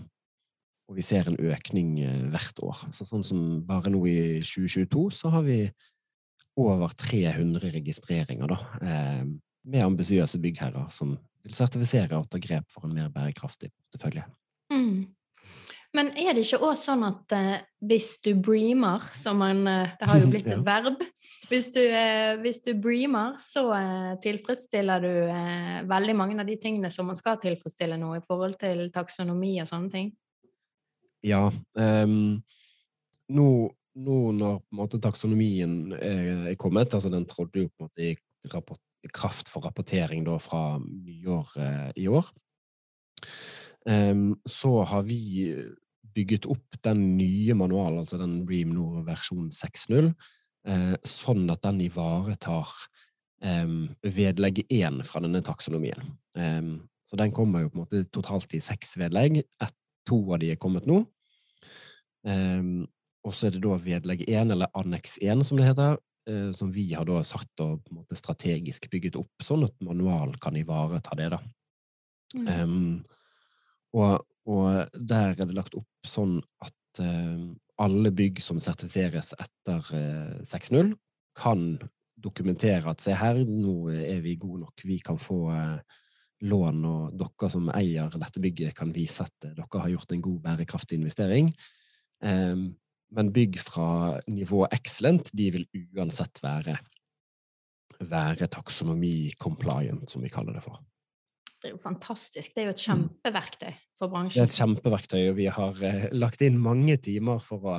og 0.88 0.96
vi 0.96 1.04
ser 1.04 1.28
en 1.28 1.38
økning 1.52 1.98
eh, 2.00 2.24
hvert 2.32 2.62
år. 2.64 2.86
Så 2.96 3.06
sånn 3.08 3.26
som 3.26 3.44
bare 3.68 3.92
nå 3.92 4.00
i 4.08 4.18
2022 4.40 5.04
så 5.20 5.32
har 5.34 5.44
vi 5.46 5.60
over 6.58 6.94
300 6.98 7.70
registreringer, 7.76 8.50
da. 8.50 8.58
ehm, 8.82 9.36
med 9.68 9.84
ambisiøse 9.84 10.40
byggherrer 10.42 10.88
som 10.90 11.12
vil 11.44 11.54
sertifisere 11.54 12.18
og 12.18 12.26
ta 12.32 12.40
grep 12.42 12.66
for 12.72 12.88
en 12.88 12.96
mer 12.96 13.12
bærekraftig 13.14 13.70
portefølje. 13.70 14.24
Mm. 14.72 15.06
Men 15.96 16.10
er 16.20 16.34
det 16.36 16.44
ikke 16.44 16.60
òg 16.66 16.76
sånn 16.76 17.04
at 17.06 17.32
eh, 17.36 17.60
hvis 17.88 18.18
du 18.24 18.34
breamer, 18.36 19.04
som 19.16 19.38
man 19.40 19.62
eh, 19.70 19.94
Det 20.00 20.08
har 20.10 20.20
jo 20.20 20.28
blitt 20.34 20.50
et 20.52 20.64
verb. 20.66 21.04
Hvis 21.48 21.70
du, 21.72 21.80
eh, 21.80 22.36
hvis 22.42 22.60
du 22.64 22.74
breamer, 22.76 23.38
så 23.40 23.64
eh, 23.76 24.14
tilfredsstiller 24.24 25.04
du 25.04 25.12
eh, 25.32 25.78
veldig 25.88 26.16
mange 26.18 26.36
av 26.40 26.48
de 26.48 26.58
tingene 26.60 26.90
som 26.92 27.08
man 27.08 27.16
skal 27.16 27.40
tilfredsstille 27.40 27.96
nå, 28.00 28.16
i 28.18 28.24
forhold 28.24 28.58
til 28.60 28.88
taksonomi 28.92 29.54
og 29.62 29.70
sånne 29.70 29.94
ting. 29.94 30.10
Ja. 31.26 31.48
Um, 31.78 32.42
nå, 33.34 33.48
nå 33.98 34.18
når 34.36 34.60
måte, 34.74 35.00
taksonomien 35.02 35.94
er, 35.96 36.50
er 36.52 36.60
kommet, 36.60 36.94
altså 36.94 37.10
den 37.12 37.26
trådte 37.28 37.64
jo 37.64 37.70
på 37.72 37.84
en 37.84 37.88
måte 37.88 38.06
i, 38.10 38.12
rapport, 38.52 38.82
kraft 39.14 39.50
for 39.50 39.66
rapportering 39.66 40.24
da 40.26 40.36
fra 40.42 40.78
nyår 40.82 41.52
eh, 41.62 41.90
i 42.02 42.08
år, 42.10 42.26
um, 43.86 44.32
så 44.46 44.72
har 44.90 45.04
vi 45.06 45.52
bygget 46.14 46.48
opp 46.50 46.78
den 46.82 47.04
nye 47.18 47.54
manualen, 47.58 48.00
altså 48.02 48.18
den 48.20 48.40
Bream 48.46 48.72
Nord 48.74 49.04
versjon 49.06 49.50
6.0, 49.54 50.10
eh, 50.68 50.94
sånn 51.06 51.46
at 51.52 51.62
den 51.66 51.82
ivaretar 51.86 52.72
um, 53.44 53.88
vedlegg 54.02 54.64
1 54.66 55.02
fra 55.06 55.22
denne 55.24 55.42
taksonomien. 55.46 56.14
Um, 56.34 56.88
så 57.08 57.16
den 57.16 57.32
kommer 57.32 57.62
jo 57.62 57.70
på 57.70 57.78
en 57.78 57.84
måte 57.84 58.02
totalt 58.12 58.52
i 58.56 58.60
seks 58.64 58.96
vedlegg. 59.00 59.40
Et, 59.40 59.76
to 60.08 60.20
av 60.32 60.40
de 60.42 60.52
er 60.52 60.60
kommet 60.60 60.86
nå. 60.88 61.02
Um, 62.26 62.86
og 63.26 63.34
så 63.36 63.48
er 63.48 63.54
det 63.54 63.62
da 63.64 63.76
vedlegg 63.82 64.24
1, 64.26 64.54
eller 64.54 64.72
anneks 64.78 65.18
1 65.22 65.44
som 65.46 65.60
det 65.60 65.68
heter, 65.68 65.98
uh, 66.30 66.50
som 66.56 66.72
vi 66.74 66.88
har 66.94 67.06
da 67.08 67.20
sagt 67.26 67.62
og 67.64 67.82
på 67.84 67.92
en 67.92 68.00
måte 68.00 68.18
strategisk 68.18 68.88
bygget 68.92 69.18
opp, 69.20 69.44
sånn 69.44 69.66
at 69.68 69.76
manual 69.84 70.34
kan 70.42 70.56
ivareta 70.58 71.18
det, 71.18 71.30
da. 71.36 71.42
Mm. 72.36 72.48
Um, 72.48 72.90
og, 73.96 74.26
og 74.48 74.98
der 75.08 75.32
er 75.32 75.46
det 75.46 75.56
lagt 75.56 75.76
opp 75.78 76.08
sånn 76.08 76.38
at 76.64 77.02
uh, 77.04 77.48
alle 77.78 78.10
bygg 78.12 78.42
som 78.44 78.58
sertifiseres 78.60 79.32
etter 79.38 79.92
uh, 79.94 80.40
6.0, 80.48 80.92
kan 81.38 81.78
dokumentere 82.22 82.90
at 82.90 83.02
se 83.02 83.14
her, 83.14 83.40
nå 83.46 83.90
er 83.92 84.20
vi 84.24 84.36
gode 84.40 84.64
nok, 84.64 84.84
vi 84.84 84.98
kan 85.04 85.18
få 85.22 85.38
eh, 85.54 85.98
lån, 86.46 86.82
og 86.86 87.16
dere 87.18 87.50
som 87.50 87.70
eier 87.74 88.12
dette 88.14 88.42
bygget 88.42 88.76
kan 88.78 88.92
vise 88.94 89.24
at 89.24 89.48
dere 89.48 89.82
har 89.82 89.94
gjort 89.94 90.12
en 90.14 90.22
god 90.22 90.38
bærekraftig 90.44 90.98
investering. 91.00 91.50
Ehm, 92.22 92.68
men 93.16 93.32
bygg 93.32 93.56
fra 93.62 94.18
nivå 94.28 94.66
excellent, 94.74 95.32
de 95.32 95.48
vil 95.54 95.66
uansett 95.96 96.42
være, 96.44 96.76
være 98.04 98.50
taksonomi 98.52 99.32
compliant, 99.40 100.04
som 100.10 100.22
vi 100.22 100.32
kaller 100.32 100.58
det 100.58 100.64
for. 100.66 100.82
Det 101.58 101.72
er 101.72 101.74
jo 101.74 101.80
fantastisk. 101.82 102.52
Det 102.54 102.62
er 102.62 102.68
jo 102.68 102.74
et 102.76 102.84
kjempeverktøy 102.84 103.72
for 103.98 104.12
bransjen. 104.12 104.38
Det 104.38 104.44
er 104.44 104.52
et 104.52 104.60
kjempeverktøy, 104.60 105.22
og 105.32 105.38
vi 105.40 105.48
har 105.50 105.80
eh, 105.88 106.04
lagt 106.14 106.44
inn 106.46 106.60
mange 106.62 106.94
timer 107.02 107.40
for 107.42 107.66
å, 107.66 107.78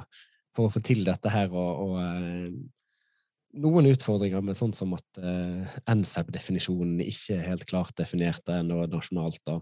for 0.56 0.68
å 0.68 0.74
få 0.74 0.82
til 0.84 1.06
dette 1.08 1.32
her, 1.32 1.54
og, 1.54 1.86
og 1.86 1.94
eh, 2.04 2.50
noen 3.58 3.90
utfordringer 3.90 4.44
med 4.46 4.58
sånn 4.58 4.76
som 4.78 4.94
at 4.98 5.20
eh, 5.22 5.80
NSAB-definisjonen 5.90 7.02
ikke 7.06 7.40
er 7.40 7.48
helt 7.50 7.66
klart 7.70 7.96
definert 7.98 8.50
ennå 8.54 8.84
nasjonalt. 8.92 9.42
Da. 9.48 9.58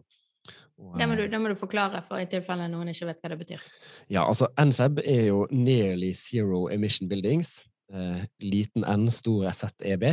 Og, 0.78 0.98
Det 1.00 1.08
må, 1.08 1.16
du, 1.16 1.24
eh, 1.26 1.32
det 1.32 1.40
må 1.42 1.52
du 1.52 1.58
forklare 1.60 2.04
for 2.08 2.22
i 2.22 2.28
tilfelle 2.30 2.68
noen 2.72 2.92
ikke 2.92 3.10
vet 3.10 3.24
hva 3.24 3.32
det 3.34 3.40
betyr. 3.42 3.66
Ja, 4.12 4.26
altså 4.26 4.50
NSAB 4.60 5.02
er 5.06 5.26
jo 5.30 5.46
Nearly 5.52 6.14
Zero 6.18 6.68
Emission 6.74 7.10
Buildings. 7.10 7.62
Eh, 7.94 8.24
liten 8.44 8.84
N, 8.84 9.12
stor 9.12 9.48
ZEB. 9.56 10.10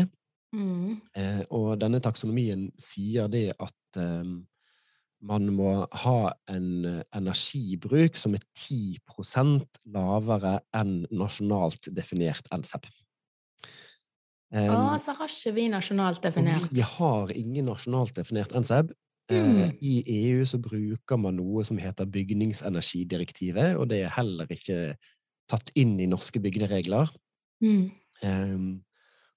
Mm. 0.55 1.01
Eh, 1.19 1.43
og 1.51 1.79
denne 1.83 1.99
taksonomien 2.03 2.69
sier 2.79 3.27
det 3.31 3.49
at 3.59 3.99
eh, 3.99 4.35
man 5.25 5.49
må 5.57 5.73
ha 6.05 6.19
en 6.53 6.69
energibruk 7.17 8.19
som 8.21 8.37
er 8.37 8.45
10% 8.55 9.81
lavere 9.95 10.59
enn 10.77 11.01
nasjonalt 11.11 11.89
definert 11.97 12.51
NSEP. 12.53 12.87
Eh, 14.53 14.69
Å, 14.71 14.99
så 15.03 15.15
har 15.19 15.33
ikke 15.33 15.55
vi 15.57 15.69
nasjonalt 15.73 16.23
definert. 16.23 16.69
Vi 16.75 16.85
har 16.85 17.33
ingen 17.35 17.71
nasjonalt 17.71 18.15
definert 18.19 18.55
NSEB. 18.55 18.93
Eh, 18.93 19.01
Mm. 19.35 19.79
I 19.81 20.03
EU 20.29 20.45
så 20.45 20.59
bruker 20.61 21.17
man 21.17 21.39
noe 21.41 21.65
som 21.65 21.79
heter 21.81 22.05
bygningsenergidirektivet, 22.05 23.77
og 23.77 23.89
det 23.89 24.03
er 24.05 24.13
heller 24.13 24.47
ikke 24.53 24.97
tatt 25.49 25.71
inn 25.75 25.99
i 26.01 26.09
norske 26.09 26.41
bygderegler. 26.45 27.09
Mm. 27.65 27.91
Um, 28.25 28.85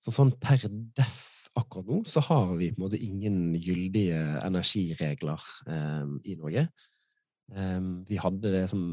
så 0.04 0.12
sånn 0.12 0.34
per 0.42 0.68
def 0.68 1.48
akkurat 1.58 1.88
nå, 1.88 2.02
så 2.06 2.22
har 2.28 2.52
vi 2.60 2.70
på 2.74 2.82
en 2.82 2.84
måte 2.84 3.00
ingen 3.02 3.56
gyldige 3.56 4.20
energiregler 4.46 5.42
um, 5.66 6.18
i 6.24 6.36
Norge. 6.38 6.68
Um, 7.56 8.04
vi 8.08 8.20
hadde 8.22 8.52
det 8.54 8.66
som 8.70 8.84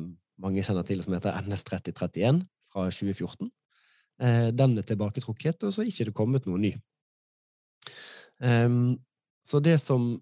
mange 0.41 0.63
kjenner 0.65 0.87
til 0.87 1.03
som 1.05 1.15
heter 1.17 1.37
NS3031 1.43 2.41
fra 2.73 2.87
2014. 2.89 3.51
Eh, 4.23 4.51
den 4.55 4.79
er 4.79 4.87
tilbaketrukket, 4.87 5.67
og 5.67 5.75
så 5.75 5.83
er 5.83 5.91
ikke 5.91 6.09
det 6.11 6.17
kommet 6.17 6.47
noe 6.47 6.61
ny. 6.63 6.71
Ehm, 8.45 8.95
så 9.45 9.61
det 9.63 9.77
som 9.83 10.13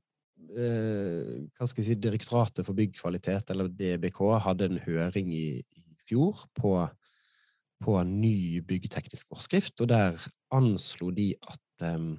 eh, 0.57 1.67
si, 1.69 1.95
Direktoratet 1.95 2.67
for 2.67 2.77
byggkvalitet, 2.77 3.53
eller 3.53 3.69
DBK, 3.69 4.21
hadde 4.47 4.71
en 4.71 4.83
høring 4.87 5.33
i, 5.37 5.47
fjor 6.09 6.47
på 6.59 6.75
på 7.83 7.99
ny 8.07 8.63
byggteknisk 8.67 9.33
forskrift, 9.33 9.81
og 9.83 9.91
der 9.91 10.19
anslo 10.55 11.11
de 11.15 11.33
at 11.51 11.87
um, 11.97 12.15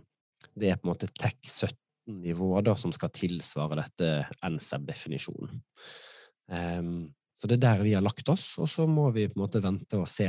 det 0.59 0.69
er 0.69 0.79
på 0.79 0.87
en 0.87 0.91
måte 0.91 1.07
TEK17 1.15 1.77
nivåer 2.23 2.73
som 2.79 2.91
skal 2.91 3.13
tilsvare 3.15 3.79
dette 3.79 4.09
NSEB-definisjonen. 4.43 5.61
Um, 6.51 7.13
så 7.39 7.47
det 7.47 7.57
er 7.57 7.63
der 7.63 7.85
vi 7.85 7.95
har 7.95 8.03
lagt 8.03 8.27
oss, 8.29 8.57
og 8.59 8.67
så 8.71 8.87
må 8.87 9.09
vi 9.15 9.29
på 9.29 9.39
en 9.39 9.45
måte 9.45 9.63
vente 9.63 9.99
og 9.99 10.09
se 10.11 10.27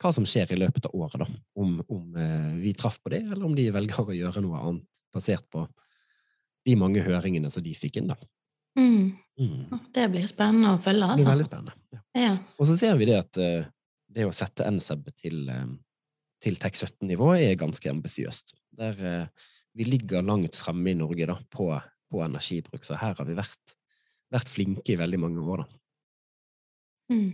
hva 0.00 0.10
som 0.16 0.24
skjer 0.26 0.54
i 0.54 0.58
løpet 0.58 0.88
av 0.88 0.96
året, 0.96 1.20
da. 1.22 1.26
Om, 1.60 1.76
om 1.86 2.16
uh, 2.16 2.56
vi 2.58 2.72
traff 2.74 2.96
på 3.04 3.12
det, 3.12 3.20
eller 3.28 3.44
om 3.46 3.52
de 3.54 3.68
velger 3.74 4.00
å 4.00 4.16
gjøre 4.16 4.42
noe 4.42 4.62
annet, 4.64 5.02
basert 5.14 5.44
på 5.52 5.66
de 6.66 6.76
mange 6.78 7.02
høringene 7.04 7.50
som 7.52 7.64
de 7.64 7.74
fikk 7.76 8.00
inn, 8.00 8.10
da. 8.10 8.16
Mm. 8.78 9.12
Mm. 9.40 9.78
Det 9.94 10.06
blir 10.12 10.26
spennende 10.28 10.74
å 10.74 10.80
følge, 10.80 11.06
Det 11.06 11.16
altså. 11.16 11.28
veldig 11.30 11.46
spennende. 11.48 11.76
Ja. 11.94 12.00
Ja. 12.20 12.32
Og 12.58 12.68
så 12.68 12.76
ser 12.78 12.98
vi 13.00 13.08
det 13.08 13.16
at 13.18 13.40
eh, 13.40 13.68
det 14.10 14.26
å 14.28 14.34
sette 14.34 14.66
NSEB 14.70 15.10
til, 15.22 15.42
eh, 15.48 15.68
til 16.44 16.58
TEK17-nivå 16.60 17.32
er 17.38 17.60
ganske 17.60 17.92
ambisiøst. 17.92 18.54
Der 18.80 19.04
eh, 19.06 19.50
vi 19.78 19.86
ligger 19.86 20.26
langt 20.26 20.58
fremme 20.58 20.92
i 20.92 20.98
Norge 20.98 21.28
da, 21.30 21.38
på, 21.52 21.70
på 22.10 22.24
energibruk, 22.24 22.84
så 22.84 22.98
her 23.00 23.14
har 23.16 23.28
vi 23.28 23.38
vært, 23.38 23.76
vært 24.34 24.50
flinke 24.52 24.94
i 24.94 24.98
veldig 25.00 25.22
mange 25.22 25.46
år. 25.46 25.64
Da. 25.64 25.80
Mm. 27.14 27.30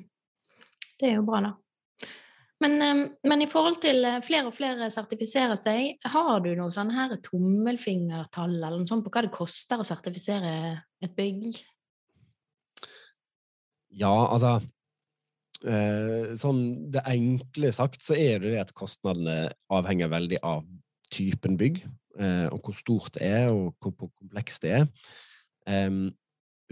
Det 0.96 1.10
er 1.10 1.18
jo 1.18 1.26
bra, 1.28 1.42
da. 1.44 1.54
Men, 2.64 2.80
men, 3.20 3.42
i 3.44 3.48
forhold 3.50 3.82
til 3.82 4.06
flere 4.24 4.48
og 4.48 4.54
flere 4.56 4.88
sertifiserer 4.92 5.58
seg, 5.60 5.98
har 6.08 6.38
du 6.40 6.54
noe 6.56 6.72
sånn 6.72 6.94
her 6.94 7.12
tommelfingertall 7.20 8.54
eller 8.56 8.78
noe 8.80 8.88
sånt 8.88 9.04
på 9.04 9.12
hva 9.12 9.26
det 9.26 9.32
koster 9.34 9.82
å 9.82 9.84
sertifisere 9.84 10.52
et 11.04 11.12
bygg? 11.18 11.58
Ja, 13.96 14.12
altså 14.26 14.56
eh, 15.68 16.32
Sånn 16.40 16.62
det 16.92 17.04
enkle 17.08 17.72
sagt, 17.76 18.00
så 18.04 18.16
er 18.16 18.40
det 18.40 18.54
det 18.54 18.64
at 18.64 18.74
kostnadene 18.76 19.52
avhenger 19.72 20.10
veldig 20.12 20.40
av 20.44 20.64
typen 21.12 21.58
bygg, 21.60 21.82
eh, 22.18 22.46
og 22.50 22.64
hvor 22.64 22.76
stort 22.76 23.18
det 23.18 23.28
er, 23.28 23.50
og 23.52 23.76
hvor 23.80 24.08
komplekst 24.08 24.64
det 24.64 24.78
er. 24.80 24.88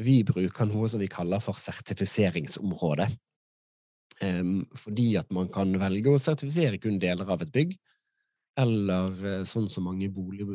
vi 0.00 0.16
bruker 0.26 0.66
noe 0.66 0.88
som 0.88 1.00
vi 1.00 1.09
kaller 1.11 1.43
for 1.43 1.59
sertifiseringsområde. 1.59 3.09
Fordi 4.78 5.09
at 5.21 5.31
man 5.35 5.50
kan 5.52 5.75
velge 5.81 6.12
å 6.12 6.23
sertifisere 6.23 6.81
kun 6.83 7.00
deler 7.02 7.28
av 7.31 7.43
et 7.45 7.52
bygg, 7.54 7.76
eller 8.61 9.26
eh, 9.26 9.45
sånn 9.49 9.69
som 9.73 9.87
mange 9.88 10.09
bolig, 10.14 10.47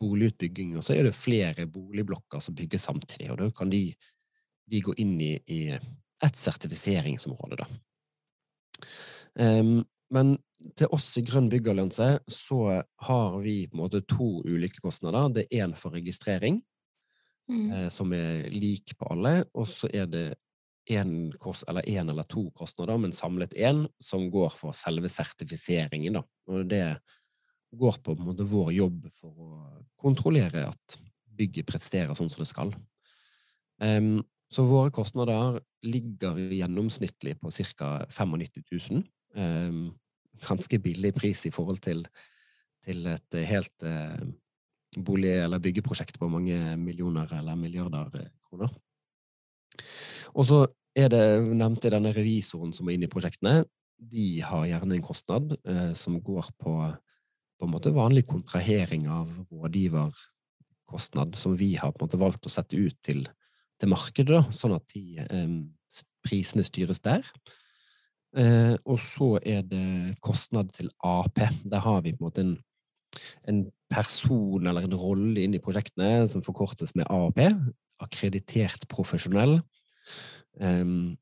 boligutbygginger, 0.00 0.82
så 0.84 0.96
er 0.96 1.08
det 1.08 1.16
flere 1.16 1.68
boligblokker 1.70 2.42
som 2.42 2.56
bygges 2.58 2.88
samtidig, 2.88 3.30
og 3.32 3.40
da 3.42 3.50
kan 3.56 3.70
de, 3.72 3.84
de 4.70 4.82
gå 4.84 4.94
inn 5.02 5.16
i, 5.22 5.34
i 5.46 5.60
et 5.72 6.40
sertifiseringsområde, 6.40 7.60
da. 7.62 7.68
Um, 9.36 9.84
men 10.12 10.36
til 10.78 10.92
oss 10.94 11.10
i 11.20 11.24
Grønn 11.26 11.50
byggallianse 11.52 12.08
så 12.32 12.60
har 13.08 13.36
vi 13.42 13.66
på 13.68 13.76
en 13.76 13.82
måte 13.82 14.00
to 14.08 14.40
ulike 14.46 14.80
kostnader. 14.80 15.28
Det 15.34 15.44
er 15.50 15.66
én 15.66 15.74
for 15.76 15.96
registrering, 15.96 16.60
mm. 17.50 17.66
eh, 17.70 17.88
som 17.92 18.12
er 18.16 18.46
lik 18.54 18.94
på 18.98 19.10
alle, 19.12 19.40
og 19.54 19.68
så 19.70 19.90
er 19.92 20.08
det 20.10 20.26
én 20.86 21.32
eller, 21.68 21.88
eller 22.00 22.28
to 22.30 22.46
kostnader, 22.54 22.98
men 23.00 23.14
samlet 23.14 23.54
én, 23.58 23.86
som 24.00 24.28
går 24.30 24.54
for 24.54 24.76
selve 24.76 25.10
sertifiseringen. 25.10 26.18
Da. 26.18 26.22
Og 26.50 26.68
det 26.70 26.84
går 27.76 27.98
på, 28.02 28.14
på 28.14 28.28
måte, 28.28 28.46
vår 28.46 28.72
jobb 28.76 29.08
for 29.18 29.32
å 29.34 29.50
kontrollere 30.00 30.68
at 30.70 30.98
bygget 31.36 31.68
presterer 31.68 32.14
sånn 32.16 32.30
som 32.32 32.44
det 32.44 32.50
skal. 32.50 32.72
Um, 33.82 34.22
så 34.52 34.64
våre 34.64 34.92
kostnader 34.94 35.58
ligger 35.84 36.38
gjennomsnittlig 36.54 37.36
på 37.42 37.50
ca. 37.76 37.90
95 38.08 38.62
000. 38.94 39.04
Um, 39.36 39.80
ganske 40.46 40.78
billig 40.80 41.12
pris 41.16 41.46
i 41.48 41.52
forhold 41.52 41.82
til, 41.84 42.04
til 42.86 43.08
et 43.10 43.38
helt 43.50 43.84
uh, 43.84 44.22
bolig- 44.96 45.42
eller 45.42 45.60
byggeprosjekt 45.60 46.20
på 46.20 46.30
mange 46.30 46.76
millioner 46.80 47.32
eller 47.36 47.58
milliarder 47.58 48.20
eh, 48.20 48.30
kroner. 48.48 48.70
Og 50.34 50.48
så 50.48 50.60
er 50.96 51.10
det 51.12 51.24
nevnte 51.46 51.92
denne 51.92 52.12
revisoren 52.16 52.72
som 52.76 52.88
er 52.88 52.96
inne 52.96 53.08
i 53.08 53.12
prosjektene. 53.12 53.64
De 53.96 54.28
har 54.44 54.66
gjerne 54.68 54.96
en 54.96 55.04
kostnad 55.04 55.56
eh, 55.64 55.92
som 55.96 56.18
går 56.24 56.52
på, 56.60 56.76
på 57.60 57.70
vanlig 57.96 58.26
kontrahering 58.28 59.08
av 59.12 59.30
rådgiverkostnad, 59.50 61.36
som 61.36 61.56
vi 61.56 61.74
har 61.80 61.96
valgt 61.96 62.48
å 62.48 62.52
sette 62.52 62.76
ut 62.76 62.96
til 63.04 63.26
til 63.80 63.92
markedet, 63.92 64.32
da, 64.32 64.42
sånn 64.54 64.76
at 64.76 64.86
de, 64.94 65.20
eh, 65.20 65.56
prisene 66.24 66.64
styres 66.66 67.00
der. 67.04 67.24
Eh, 68.36 68.74
og 68.84 69.00
så 69.00 69.36
er 69.44 69.62
det 69.64 70.16
kostnad 70.20 70.72
til 70.72 70.90
AP. 71.04 71.40
Der 71.64 71.80
har 71.80 72.02
vi 72.02 72.12
på 72.12 72.24
en 72.24 72.26
måte 72.26 72.44
en, 72.44 72.56
en 73.48 73.64
person 73.88 74.66
eller 74.66 74.84
en 74.84 74.98
rolle 74.98 75.40
inn 75.40 75.54
i 75.56 75.62
prosjektene 75.62 76.26
som 76.28 76.44
forkortes 76.44 76.94
med 76.98 77.08
AAP. 77.08 77.40
Akkreditert 78.02 78.88
profesjonell. 78.92 79.60
Um, 80.60 81.16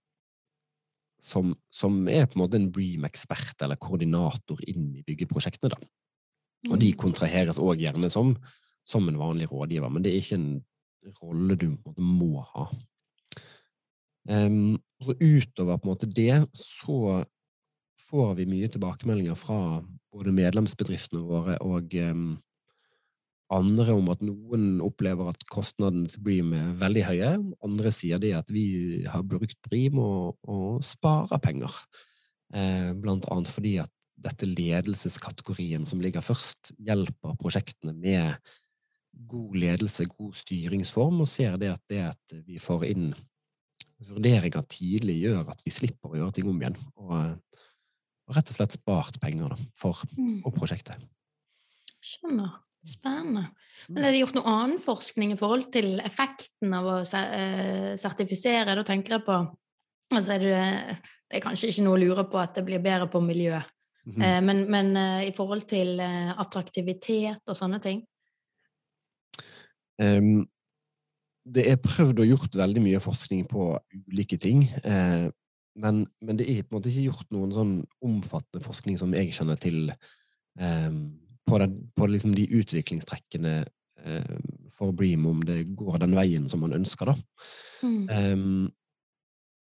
som, 1.25 1.55
som, 1.73 2.03
er 2.09 2.27
på 2.29 2.37
en 2.37 2.43
måte 2.43 2.59
en 2.61 2.71
Bream-ekspert 2.73 3.63
eller 3.65 3.81
koordinator 3.81 4.61
inn 4.69 4.91
i 4.99 5.05
byggeprosjektene. 5.07 5.73
Da. 5.73 5.89
Og 6.71 6.77
de 6.81 6.91
mm. 6.93 6.99
kontraheres 7.01 7.61
òg 7.63 7.81
gjerne 7.81 8.11
som, 8.13 8.35
som 8.85 9.09
en 9.09 9.21
vanlig 9.21 9.49
rådgiver, 9.49 9.93
men 9.93 10.05
det 10.05 10.13
er 10.13 10.21
ikke 10.21 10.41
en 10.41 11.15
rolle 11.23 11.57
du 11.61 11.71
måte 11.73 12.05
må 12.05 12.45
ha. 12.53 12.69
Um, 14.29 14.77
så 15.05 15.17
utover 15.21 15.81
på 15.81 15.89
en 15.89 15.93
måte 15.93 16.09
det, 16.09 16.45
så 16.57 17.25
får 18.09 18.37
vi 18.39 18.49
mye 18.49 18.69
tilbakemeldinger 18.73 19.37
fra 19.37 19.59
både 20.15 20.33
medlemsbedriftene 20.33 21.25
våre 21.25 21.57
og 21.65 21.97
um, 22.05 22.35
andre 23.52 23.92
om 23.92 24.09
at 24.12 24.22
noen 24.24 24.78
opplever 24.85 25.28
at 25.30 25.44
kostnadene 25.52 26.09
til 26.11 26.22
Bream 26.24 26.54
er 26.57 26.72
veldig 26.80 27.04
høye. 27.11 27.30
Andre 27.66 27.92
sier 27.94 28.20
det 28.22 28.33
at 28.38 28.50
vi 28.52 29.04
har 29.11 29.26
brukt 29.28 29.59
Bream 29.68 30.00
og, 30.00 30.38
og 30.48 30.80
sparer 30.85 31.42
penger. 31.44 31.76
Eh, 32.54 32.92
blant 32.96 33.28
annet 33.33 33.50
fordi 33.52 33.76
at 33.83 33.92
dette 34.24 34.48
ledelseskategorien 34.48 35.85
som 35.88 36.00
ligger 36.00 36.24
først, 36.24 36.72
hjelper 36.78 37.37
prosjektene 37.40 37.92
med 37.96 38.38
god 39.28 39.57
ledelse, 39.59 40.07
god 40.11 40.35
styringsform, 40.38 41.20
og 41.22 41.30
ser 41.30 41.59
det 41.61 41.74
at 41.74 41.83
det 41.90 42.02
at 42.09 42.37
vi 42.46 42.59
får 42.62 42.87
inn 42.88 43.12
vurderinger 44.04 44.64
tidlig, 44.70 45.20
gjør 45.26 45.52
at 45.52 45.62
vi 45.64 45.72
slipper 45.72 46.12
å 46.12 46.20
gjøre 46.20 46.37
ting 46.38 46.48
om 46.50 46.61
igjen. 46.61 46.78
Og, 46.96 47.61
og 48.24 48.38
rett 48.38 48.50
og 48.50 48.57
slett 48.57 48.76
spart 48.78 49.20
penger 49.22 49.54
da, 49.54 49.59
for 49.78 50.00
for 50.42 50.54
prosjektet. 50.54 51.00
Skjønner. 52.04 52.63
Spennende. 52.85 53.47
Men 53.88 54.05
er 54.05 54.12
det 54.12 54.20
gjort 54.20 54.37
noe 54.37 54.51
annen 54.51 54.81
forskning 54.83 55.33
i 55.33 55.38
forhold 55.40 55.70
til 55.73 55.99
effekten 56.05 56.75
av 56.77 56.88
å 56.90 56.97
eh, 57.03 57.92
sertifisere? 58.01 58.77
Da 58.77 58.85
tenker 58.87 59.18
jeg 59.18 59.27
på 59.27 59.38
altså 60.14 60.35
er 60.35 60.42
det, 60.42 60.57
det, 61.31 61.38
er 61.38 61.42
kanskje 61.42 61.70
ikke 61.73 61.87
noe 61.87 61.97
å 61.97 62.03
lure 62.03 62.27
på 62.31 62.38
at 62.38 62.59
det 62.59 62.66
blir 62.66 62.83
bedre 62.85 63.09
på 63.11 63.23
miljø, 63.25 63.57
mm 64.05 64.14
-hmm. 64.14 64.40
men, 64.44 64.70
men, 64.70 64.97
i 65.27 65.33
forhold 65.35 65.64
til 65.66 66.01
attraktivitet 66.01 67.49
og 67.49 67.57
sånne 67.57 67.81
ting? 67.81 68.05
Um, 69.99 70.44
det 71.44 71.64
er 71.68 71.81
prøvd 71.83 72.23
og 72.23 72.29
gjort 72.29 72.57
veldig 72.57 72.83
mye 72.85 73.01
forskning 73.05 73.44
på 73.49 73.75
ulike 74.09 74.38
ting. 74.40 74.64
Eh, 74.85 75.29
men, 75.77 76.05
men, 76.23 76.38
det 76.38 76.47
er 76.49 76.62
på 76.62 76.75
en 76.75 76.79
måte 76.79 76.90
ikke 76.90 77.09
gjort 77.11 77.35
noen 77.35 77.53
sånn 77.53 77.75
omfattende 78.05 78.64
forskning 78.64 78.99
som 79.01 79.12
jeg 79.16 79.35
kjenner 79.37 79.59
til 79.61 79.90
eh, 79.90 80.90
på, 81.48 81.59
den, 81.61 81.76
på 81.96 82.09
liksom 82.11 82.35
de 82.37 82.46
utviklingstrekkene 82.61 83.57
eh, 84.04 84.38
for 84.72 84.94
Bream, 84.96 85.26
om 85.30 85.42
det 85.44 85.62
går 85.76 86.00
den 86.02 86.16
veien 86.16 86.48
som 86.50 86.64
man 86.64 86.76
ønsker, 86.76 87.12
da. 87.12 87.18
Mm. 87.85 88.70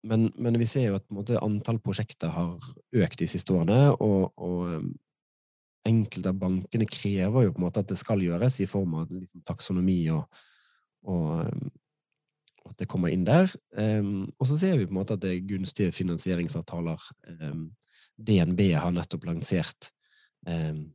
Men, 0.03 0.27
men, 0.36 0.59
vi 0.59 0.67
ser 0.67 0.89
jo 0.89 0.97
at 0.99 1.05
måte, 1.15 1.39
antall 1.39 1.79
prosjekter 1.83 2.31
har 2.36 2.57
økt 3.03 3.21
de 3.21 3.27
siste 3.31 3.55
årene, 3.55 3.93
og, 4.03 4.33
og 4.36 4.89
enkelte 5.88 6.31
av 6.31 6.39
bankene 6.39 6.88
krever 6.88 7.47
jo 7.47 7.53
på 7.53 7.62
en 7.62 7.65
måte 7.67 7.83
at 7.83 7.91
det 7.91 7.99
skal 7.99 8.23
gjøres, 8.23 8.59
i 8.63 8.69
form 8.69 8.97
av 8.99 9.13
liksom, 9.13 9.43
taksonomi 9.47 9.99
og, 10.15 10.43
og, 11.07 11.47
og, 12.63 12.71
at 12.71 12.83
det 12.83 12.89
kommer 12.91 13.12
inn 13.12 13.25
der. 13.27 13.51
Um, 13.75 14.29
og 14.39 14.47
så 14.51 14.59
ser 14.59 14.77
vi 14.79 14.88
på 14.88 14.95
en 14.95 14.99
måte 15.01 15.17
at 15.17 15.23
det 15.23 15.33
er 15.33 15.47
gunstige 15.47 15.95
finansieringsavtaler. 15.95 17.07
Um, 17.41 17.65
DNB 18.19 18.62
har 18.75 18.93
nettopp 18.95 19.27
lansert 19.27 19.89
um, 20.47 20.86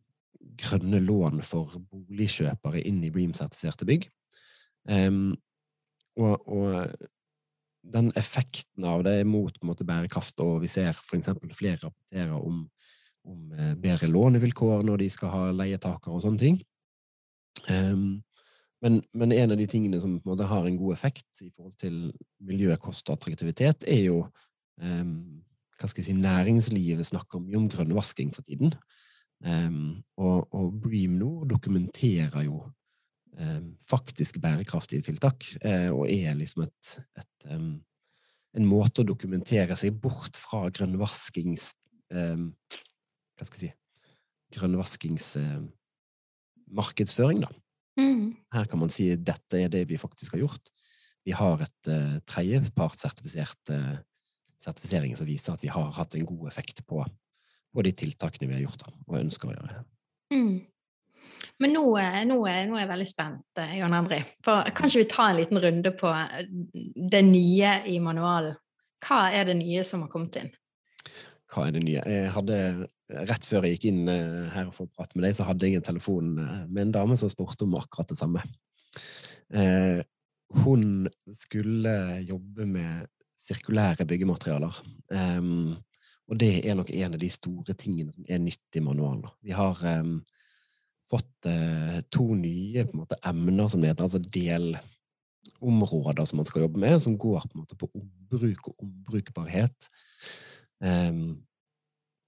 grønne 0.59 1.01
lån 1.03 1.43
for 1.47 1.79
boligkjøpere 1.91 2.83
inn 2.87 3.03
i 3.07 3.13
Bream-sertifiserte 3.15 3.87
bygg. 3.89 4.09
og, 4.89 6.49
og 6.49 6.95
den 7.83 8.13
effekten 8.19 8.87
av 8.87 9.05
det 9.07 9.21
er 9.21 9.29
mot 9.29 9.55
måte, 9.67 9.87
bærekraft, 9.87 10.41
og 10.45 10.63
vi 10.63 10.71
ser 10.71 10.91
f.eks. 10.95 11.31
flere 11.59 11.79
rapporterer 11.83 12.37
om 12.39 12.65
om 13.29 13.53
eh, 13.53 13.75
bedre 13.79 14.09
lånevilkår 14.11 14.87
når 14.87 15.03
de 15.03 15.11
skal 15.13 15.33
ha 15.33 15.43
leietakere 15.57 16.15
og 16.15 16.25
sånne 16.25 16.43
ting. 16.43 16.59
Um, 17.69 18.21
men, 18.85 19.01
men, 19.19 19.35
en 19.35 19.55
av 19.55 19.59
de 19.59 19.67
tingene 19.71 19.99
som 20.01 20.15
på 20.21 20.29
en 20.29 20.33
måte 20.33 20.47
har 20.47 20.69
en 20.69 20.79
god 20.79 20.95
effekt 20.95 21.43
i 21.43 21.51
forhold 21.51 21.75
til 21.81 21.97
miljø, 22.47 22.77
kost 22.81 23.09
og 23.11 23.19
attraktivitet, 23.19 23.83
er 23.91 24.05
jo 24.07 24.21
um, 24.79 25.43
hva 25.79 25.91
skal 25.91 26.03
jeg 26.03 26.09
si, 26.11 26.17
Næringslivet 26.19 27.11
snakker 27.11 27.43
mye 27.43 27.59
om 27.59 27.69
grønnvasking 27.71 28.31
for 28.35 28.47
tiden. 28.47 28.75
Um, 29.45 30.01
og, 30.19 30.49
og 30.51 30.73
Bream 30.83 31.13
Nord 31.21 31.47
dokumenterer 31.53 32.43
jo 32.49 32.65
faktisk 33.87 34.41
bærekraftige 34.43 35.05
tiltak, 35.07 35.45
uh, 35.63 35.93
og 35.95 36.09
er 36.11 36.35
liksom 36.35 36.65
et, 36.65 36.97
et 37.15 37.45
en 37.47 38.65
måte 38.67 39.05
å 39.05 39.07
dokumentere 39.07 39.77
seg 39.79 39.95
bort 40.03 40.35
fra 40.41 40.65
grønnvaskings 40.75 41.69
hva 42.11 43.47
skal 43.47 43.61
jeg 43.61 43.69
si 43.69 43.71
grønnvaskingsmarkedsføring, 44.57 47.43
da. 47.45 47.51
Mm. 48.01 48.37
Her 48.55 48.65
kan 48.71 48.81
man 48.81 48.93
si 48.93 49.11
at 49.13 49.27
dette 49.27 49.61
er 49.61 49.69
det 49.73 49.89
vi 49.91 49.97
faktisk 50.01 50.33
har 50.35 50.41
gjort. 50.47 50.67
Vi 51.27 51.33
har 51.37 51.57
et 51.65 51.83
uh, 51.91 52.17
tredjepartssertifisert 52.31 53.65
uh, 53.75 53.97
sertifisering 54.63 55.13
som 55.19 55.27
viser 55.29 55.53
at 55.53 55.63
vi 55.63 55.71
har 55.73 55.97
hatt 55.99 56.13
en 56.17 56.29
god 56.29 56.45
effekt 56.51 56.79
på, 56.89 56.97
på 57.75 57.85
de 57.85 57.93
tiltakene 57.97 58.49
vi 58.51 58.59
har 58.59 58.67
gjort 58.67 58.85
da, 58.87 58.93
og 59.07 59.21
ønsker 59.21 59.51
å 59.51 59.57
gjøre. 59.57 59.85
Mm. 60.35 60.53
Men 61.59 61.75
nå, 61.75 61.85
eh, 61.99 62.21
nå, 62.29 62.39
nå, 62.39 62.47
er 62.47 62.85
jeg 62.85 62.91
veldig 62.93 63.09
spent, 63.09 63.47
eh, 63.59 63.79
Jan 63.81 63.97
Henry. 63.97 64.21
For 64.47 64.69
kan 64.77 64.91
ikke 64.91 65.03
vi 65.03 65.11
ta 65.11 65.29
en 65.31 65.39
liten 65.41 65.61
runde 65.63 65.93
på 65.99 66.11
eh, 66.15 66.47
det 67.15 67.23
nye 67.27 67.73
i 67.91 67.99
manualen? 68.03 68.55
Hva 69.03 69.29
er 69.35 69.51
det 69.51 69.59
nye 69.59 69.83
som 69.87 70.05
har 70.05 70.13
kommet 70.13 70.39
inn? 70.41 70.53
Hva 71.51 71.67
er 71.67 71.75
det 71.75 71.83
nye? 71.87 72.03
Jeg 72.03 72.31
hadde, 72.35 72.61
Rett 73.09 73.47
før 73.49 73.65
jeg 73.65 73.79
gikk 73.79 73.87
inn 73.89 74.11
her 74.53 74.67
for 74.77 74.85
å 74.85 74.91
prate 74.93 75.17
med 75.17 75.25
deg, 75.25 75.37
så 75.39 75.47
hadde 75.49 75.65
jeg 75.65 75.79
en 75.79 75.87
telefon 75.87 76.35
med 76.37 76.81
en 76.83 76.91
dame 76.93 77.15
som 77.17 77.31
spurte 77.33 77.65
om 77.65 77.79
akkurat 77.79 78.11
det 78.11 78.19
samme. 78.19 78.43
hun 80.67 81.09
skulle 81.33 81.95
jobbe 82.29 82.67
med 82.69 83.09
sirkulære 83.41 84.05
byggematerialer. 84.05 84.83
Og 86.29 86.39
det 86.41 86.53
er 86.61 86.77
nok 86.77 86.91
en 86.93 87.15
av 87.17 87.21
de 87.23 87.31
store 87.33 87.75
tingene 87.79 88.13
som 88.13 88.25
er 88.29 88.39
nytt 88.43 88.77
i 88.77 88.85
manualen. 88.85 89.25
Vi 89.41 89.55
har 89.57 89.81
fått 91.09 91.49
uh, 91.49 91.99
to 92.13 92.35
nye 92.37 92.85
måte, 92.93 93.17
emner, 93.27 93.69
som 93.71 93.81
det 93.83 93.89
heter, 93.93 94.05
altså 94.05 94.21
delområder 95.59 96.25
som 96.29 96.37
man 96.41 96.49
skal 96.49 96.65
jobbe 96.67 96.81
med, 96.83 96.97
som 97.03 97.19
går 97.21 97.43
på, 97.49 97.61
måte, 97.63 97.79
på 97.81 97.91
ombruk 97.97 98.63
og 98.73 98.75
ombrukbarhet. 98.85 99.91
Um, 100.85 101.41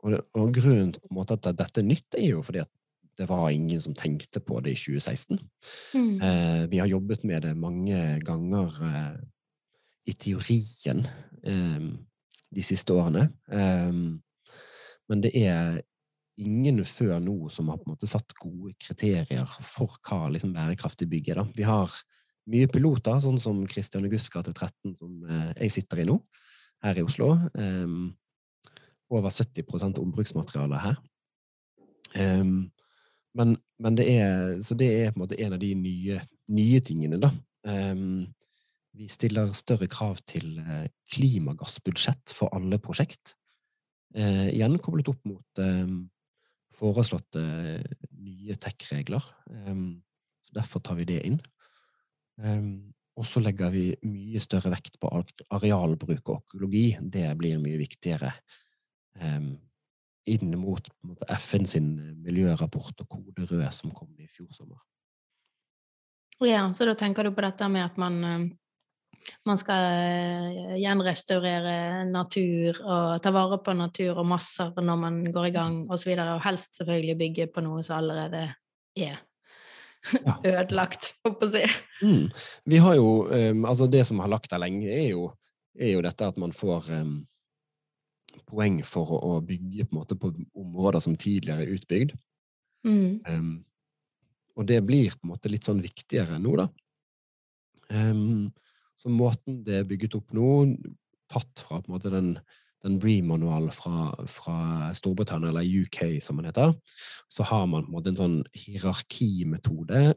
og, 0.01 0.17
og, 0.33 0.55
grunnen 0.57 0.95
til 0.97 1.13
måte, 1.13 1.37
at 1.37 1.45
dette 1.59 1.83
er 1.83 1.89
nytt, 1.91 2.15
er 2.17 2.31
jo 2.33 2.45
fordi 2.47 2.61
at 2.65 2.73
det 3.21 3.29
var 3.29 3.51
ingen 3.53 3.81
som 3.85 3.93
tenkte 3.95 4.41
på 4.41 4.63
det 4.65 4.73
i 4.73 4.81
2016. 4.81 5.41
Mm. 5.93 6.15
Uh, 6.23 6.63
vi 6.73 6.81
har 6.81 6.89
jobbet 6.89 7.25
med 7.29 7.45
det 7.45 7.53
mange 7.59 7.99
ganger 8.25 8.67
uh, 8.81 9.19
i 10.09 10.17
teorien 10.17 11.05
um, 11.45 11.99
de 12.55 12.65
siste 12.65 12.95
årene. 12.95 13.29
Um, 13.47 14.21
men 15.11 15.23
det 15.25 15.33
er 15.39 15.81
ingen 16.41 16.81
før 16.89 17.19
nå 17.23 17.51
som 17.53 17.69
har 17.71 17.81
på 17.81 17.89
en 17.89 17.95
måte 17.95 18.09
satt 18.11 18.33
gode 18.41 18.73
kriterier 18.81 19.47
for 19.67 19.99
hva 20.07 20.31
liksom, 20.33 20.55
bærekraftig 20.57 21.09
bygg 21.11 21.33
er. 21.35 21.43
Vi 21.57 21.67
har 21.67 21.93
mye 22.51 22.71
piloter, 22.71 23.21
sånn 23.23 23.39
som 23.41 23.61
Christian 23.71 24.07
August 24.09 24.33
gate 24.33 24.55
13, 24.55 24.97
som 24.99 25.27
eh, 25.29 25.51
jeg 25.67 25.75
sitter 25.77 26.03
i 26.03 26.09
nå, 26.09 26.17
her 26.85 26.99
i 26.99 27.05
Oslo. 27.05 27.35
Um, 27.55 28.13
over 29.11 29.31
70 29.35 29.99
ombruksmateriale 30.01 30.81
her. 30.81 30.99
Um, 32.15 32.71
men, 33.37 33.55
men, 33.79 33.97
det 33.99 34.07
er, 34.11 34.57
så 34.67 34.75
det 34.79 34.89
er 34.91 35.13
på 35.13 35.21
en 35.21 35.25
måte 35.27 35.39
en 35.43 35.55
av 35.55 35.61
de 35.63 35.71
nye, 35.79 36.21
nye 36.51 36.81
tingene, 36.83 37.21
da. 37.23 37.31
Um, 37.67 38.25
vi 39.01 39.09
stiller 39.09 39.53
større 39.57 39.89
krav 39.91 40.21
til 40.29 40.59
eh, 40.61 40.89
klimagassbudsjett 41.15 42.35
for 42.37 42.53
alle 42.57 42.81
prosjekt. 42.83 43.35
Eh, 44.15 44.51
igjen 44.53 44.77
koblet 44.83 45.09
opp 45.13 45.23
mot 45.29 45.63
eh, 45.63 45.93
foreslått 46.81 47.37
uh, 47.37 47.81
nye 48.21 48.57
tech-regler. 48.61 49.27
Eh, 49.53 49.83
Derfor 50.51 50.83
tar 50.83 50.97
vi 50.99 51.05
det 51.07 51.21
inn. 51.29 51.37
Um, 52.43 52.91
og 53.15 53.27
så 53.29 53.39
legger 53.39 53.71
vi 53.71 53.85
mye 54.03 54.41
større 54.43 54.73
vekt 54.73 54.97
på 54.99 55.11
arealbruk 55.55 56.33
og 56.33 56.41
økologi. 56.41 56.97
Det 56.99 57.29
blir 57.39 57.61
mye 57.63 57.79
viktigere 57.79 58.33
inn 59.21 60.55
mot 60.59 60.89
måte, 61.05 61.27
FN 61.37 61.69
sin 61.69 61.91
miljørapport 62.25 63.05
og 63.05 63.11
kode 63.13 63.47
rød 63.51 63.67
som 63.77 63.93
kom 63.95 64.11
i 64.19 64.27
fjor 64.31 64.49
sommer. 64.57 64.81
Ja, 66.43 66.65
så 66.75 66.89
da 66.89 66.97
tenker 66.99 67.29
du 67.29 67.35
på 67.37 67.45
dette 67.45 67.69
med 67.71 67.85
at 67.85 68.01
man 68.01 68.19
man 69.47 69.59
skal 69.61 69.87
eh, 70.01 70.77
gjenrestaurere 70.81 72.05
natur 72.09 72.81
og 72.81 73.23
ta 73.23 73.33
vare 73.35 73.61
på 73.65 73.75
natur 73.77 74.21
og 74.21 74.29
masser 74.29 74.73
når 74.81 75.01
man 75.01 75.19
går 75.33 75.51
i 75.51 75.55
gang 75.55 75.81
osv., 75.93 76.13
og, 76.17 76.23
og 76.37 76.45
helst 76.47 76.81
selvfølgelig 76.81 77.19
bygge 77.21 77.49
på 77.55 77.65
noe 77.65 77.85
som 77.87 78.01
allerede 78.01 78.47
er 78.49 78.55
ja. 78.99 79.19
ødelagt, 80.53 81.15
holdt 81.25 81.41
på 81.41 81.49
å 81.49 81.53
si. 81.53 81.65
Mm. 82.03 82.29
Vi 82.73 82.81
har 82.81 82.97
jo 82.97 83.11
um, 83.29 83.67
Altså, 83.69 83.89
det 83.91 84.07
som 84.09 84.23
har 84.25 84.33
lagt 84.33 84.51
der 84.53 84.63
lenge, 84.63 84.89
er 84.89 85.11
jo, 85.13 85.29
er 85.79 85.95
jo 85.95 86.05
dette 86.05 86.29
at 86.33 86.41
man 86.41 86.55
får 86.57 86.89
um, 87.03 87.19
poeng 88.49 88.81
for 88.87 89.17
å, 89.17 89.21
å, 89.35 89.41
bygge 89.45 89.89
på, 89.91 90.05
på 90.17 90.33
områder 90.59 91.05
som 91.05 91.19
tidligere 91.19 91.67
er 91.67 91.75
utbygd. 91.77 92.17
Mm. 92.89 93.21
Um, 93.29 93.53
og 94.57 94.67
det 94.69 94.81
blir 94.85 95.13
på 95.15 95.27
en 95.27 95.35
måte 95.35 95.53
litt 95.53 95.69
sånn 95.69 95.83
viktigere 95.85 96.41
nå, 96.41 96.57
da. 96.61 96.67
Um, 97.91 98.51
så 99.01 99.13
måten 99.13 99.63
det 99.65 99.79
er 99.81 99.87
bygget 99.89 100.19
opp 100.19 100.35
nå, 100.37 100.49
tatt 101.31 101.63
fra 101.63 101.79
på 101.81 101.89
en 101.89 101.95
måte 101.95 102.13
den, 102.13 102.35
den 102.85 102.99
Bree-manualen 103.01 103.73
fra, 103.73 104.11
fra, 104.29 104.91
Storbritannia, 104.97 105.53
eller 105.53 105.65
UK 105.65 106.19
som 106.25 106.41
man 106.41 106.51
heter, 106.51 106.75
så 107.33 107.47
har 107.49 107.69
man 107.71 107.87
på 107.87 107.93
en 107.93 107.97
måte 107.97 108.13
en 108.13 108.21
sånn 108.21 108.41
hierarkimetode 108.57 110.11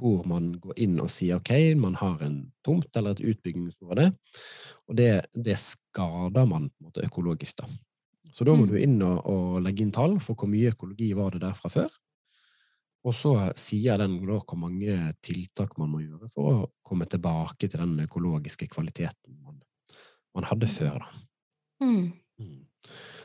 hvor 0.00 0.24
man 0.28 0.52
går 0.62 0.78
inn 0.80 0.96
og 1.02 1.10
sier 1.12 1.40
ok, 1.40 1.50
man 1.76 1.98
har 2.00 2.22
en 2.24 2.38
tomt 2.64 2.88
eller 2.96 3.16
et 3.16 3.24
utbyggingsområde, 3.34 4.06
og 4.88 4.96
det, 4.96 5.10
det 5.34 5.58
skader 5.60 6.46
man 6.48 6.70
på 6.70 6.80
en 6.80 6.88
måte 6.88 7.04
økologisk. 7.04 7.60
da. 7.60 7.68
Så 8.32 8.46
da 8.46 8.54
må 8.54 8.64
mm. 8.64 8.70
du 8.70 8.78
inn 8.80 8.96
og, 9.04 9.18
og 9.28 9.58
legge 9.64 9.84
inn 9.84 9.92
tall 9.92 10.16
for 10.22 10.38
hvor 10.38 10.48
mye 10.48 10.70
økologi 10.72 11.10
var 11.18 11.34
det 11.34 11.42
der 11.42 11.58
fra 11.58 11.72
før. 11.72 11.90
Og 13.06 13.16
så 13.16 13.32
sier 13.56 13.96
den 14.00 14.18
da 14.28 14.36
hvor 14.42 14.58
mange 14.60 14.96
tiltak 15.24 15.78
man 15.80 15.88
må 15.92 16.02
gjøre 16.02 16.28
for 16.34 16.50
å 16.50 16.66
komme 16.84 17.06
tilbake 17.08 17.68
til 17.68 17.80
den 17.80 17.94
økologiske 18.04 18.68
kvaliteten 18.72 19.38
man, 19.40 19.60
man 20.36 20.48
hadde 20.50 20.68
før. 20.68 21.00
Da. 21.00 21.22
Mm. 21.86 22.10
Mm. 22.40 22.58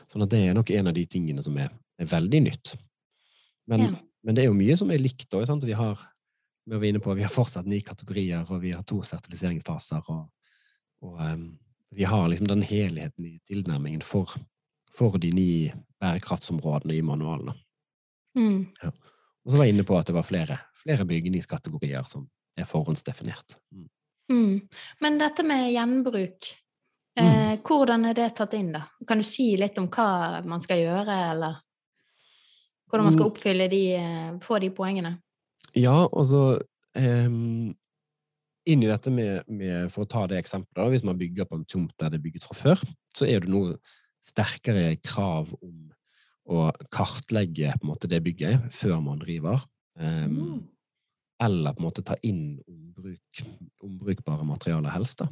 Sånn 0.08 0.24
at 0.24 0.32
det 0.32 0.40
er 0.46 0.56
nok 0.56 0.72
en 0.72 0.88
av 0.88 0.96
de 0.96 1.04
tingene 1.10 1.44
som 1.44 1.56
er, 1.60 1.72
er 2.00 2.08
veldig 2.08 2.40
nytt. 2.46 2.76
Men, 3.68 3.84
ja. 3.84 3.98
men, 4.22 4.36
det 4.36 4.44
er 4.44 4.48
jo 4.48 4.56
mye 4.56 4.76
som 4.80 4.92
er 4.94 5.02
likt 5.02 5.34
òg. 5.36 5.44
Vi 5.66 5.76
har 5.76 6.00
vi 6.66 6.92
på, 6.98 7.14
vi 7.14 7.22
har 7.22 7.30
fortsatt 7.30 7.68
ni 7.68 7.82
kategorier, 7.84 8.46
og 8.48 8.62
vi 8.64 8.72
har 8.74 8.82
to 8.86 9.02
sertifiseringsfaser. 9.06 10.08
Og, 10.10 10.24
og 11.04 11.20
um, 11.20 11.50
vi 11.94 12.08
har 12.08 12.28
liksom 12.28 12.48
den 12.48 12.64
helheten 12.66 13.28
i 13.28 13.36
tilnærmingen 13.46 14.02
for, 14.02 14.32
for 14.94 15.20
de 15.20 15.30
ni 15.36 15.50
bærekraftsområdene 16.00 16.96
i 16.96 17.04
manualene. 17.04 17.54
Mm. 18.38 18.66
Ja. 18.82 18.90
Og 19.46 19.52
så 19.52 19.60
var 19.60 19.68
jeg 19.68 19.76
inne 19.76 19.86
på 19.86 19.94
at 19.94 20.08
det 20.08 20.16
var 20.16 20.26
flere, 20.26 20.58
flere 20.82 21.06
bygningskategorier 21.06 22.08
som 22.10 22.26
er 22.58 22.66
forhåndsdefinert. 22.66 23.58
Mm. 23.70 23.88
Mm. 24.32 24.54
Men 25.04 25.20
dette 25.20 25.44
med 25.46 25.68
gjenbruk, 25.70 26.48
eh, 27.20 27.52
mm. 27.52 27.62
hvordan 27.62 28.08
er 28.10 28.18
det 28.18 28.32
tatt 28.34 28.56
inn, 28.58 28.72
da? 28.74 28.82
Kan 29.06 29.22
du 29.22 29.26
si 29.28 29.52
litt 29.60 29.78
om 29.78 29.86
hva 29.92 30.42
man 30.42 30.64
skal 30.64 30.82
gjøre, 30.82 31.18
eller 31.30 31.60
hvordan 32.90 33.06
man 33.06 33.14
skal 33.14 33.26
mm. 33.26 33.30
oppfylle 33.30 33.68
de, 33.70 33.82
eh, 34.00 34.32
få 34.42 34.58
de 34.62 34.72
poengene? 34.74 35.16
Ja, 35.76 36.06
altså 36.06 36.58
um, 36.96 37.74
Inn 38.66 38.82
i 38.82 38.88
dette 38.90 39.12
med, 39.14 39.44
med, 39.46 39.92
For 39.94 40.02
å 40.02 40.08
ta 40.10 40.24
det 40.26 40.40
eksempelet, 40.40 40.96
hvis 40.96 41.04
man 41.06 41.18
bygger 41.20 41.46
på 41.46 41.60
en 41.60 41.66
tomt 41.70 41.92
der 42.00 42.10
det 42.10 42.18
er 42.18 42.24
bygget 42.24 42.46
fra 42.48 42.56
før, 42.58 42.80
så 43.14 43.28
er 43.30 43.44
det 43.44 43.52
noe 43.52 43.76
sterkere 44.26 44.96
krav 45.04 45.52
om 45.60 45.92
å 46.46 46.70
kartlegge 46.94 47.72
på 47.74 47.86
en 47.86 47.90
måte 47.90 48.10
det 48.10 48.22
bygget 48.24 48.68
før 48.74 49.00
man 49.04 49.22
river. 49.26 49.62
Um, 49.98 50.36
mm. 50.36 50.60
Eller 51.46 51.74
på 51.74 51.82
en 51.82 51.86
måte 51.88 52.04
ta 52.06 52.16
inn 52.24 52.58
ombruk, 52.68 53.42
ombrukbare 53.84 54.46
materialer, 54.48 54.94
helst. 54.94 55.24
da. 55.24 55.30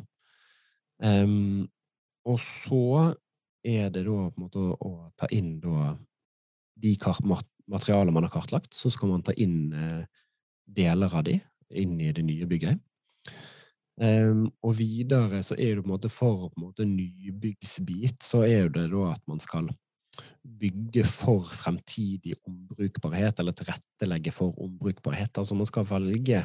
Um, 1.04 1.68
og 2.24 2.40
så 2.40 3.14
er 3.64 3.90
det 3.92 4.04
da 4.06 4.18
på 4.28 4.38
en 4.38 4.44
måte 4.44 4.60
å, 4.60 4.74
å 4.76 4.92
ta 5.18 5.28
inn 5.32 5.56
da 5.62 5.94
de 6.80 6.94
materialene 7.70 8.12
man 8.12 8.26
har 8.26 8.32
kartlagt, 8.34 8.74
så 8.74 8.90
skal 8.92 9.12
man 9.12 9.22
ta 9.24 9.32
inn 9.40 9.72
eh, 9.72 10.02
deler 10.64 11.12
av 11.14 11.24
de 11.24 11.38
inn 11.74 11.94
i 12.02 12.10
det 12.12 12.24
nye 12.26 12.48
bygget. 12.48 12.80
Um, 13.94 14.48
og 14.66 14.74
videre 14.80 15.38
så 15.46 15.54
er 15.54 15.76
det 15.76 15.84
på 15.84 15.86
en 15.86 15.92
måte 15.92 16.10
for 16.10 16.48
på 16.48 16.58
en 16.58 16.64
måte 16.64 16.86
nybyggsbit, 16.88 18.24
så 18.26 18.42
er 18.42 18.72
det 18.74 18.88
da 18.90 19.12
at 19.12 19.22
man 19.30 19.38
skal 19.40 19.68
bygge 20.42 21.04
for 21.08 21.48
fremtidig 21.48 22.36
ombrukbarhet, 22.46 23.40
eller 23.40 23.56
tilrettelegge 23.56 24.32
for 24.34 24.56
ombrukbarhet. 24.62 25.38
Altså 25.40 25.56
man 25.58 25.68
skal 25.68 25.86
velge 25.88 26.40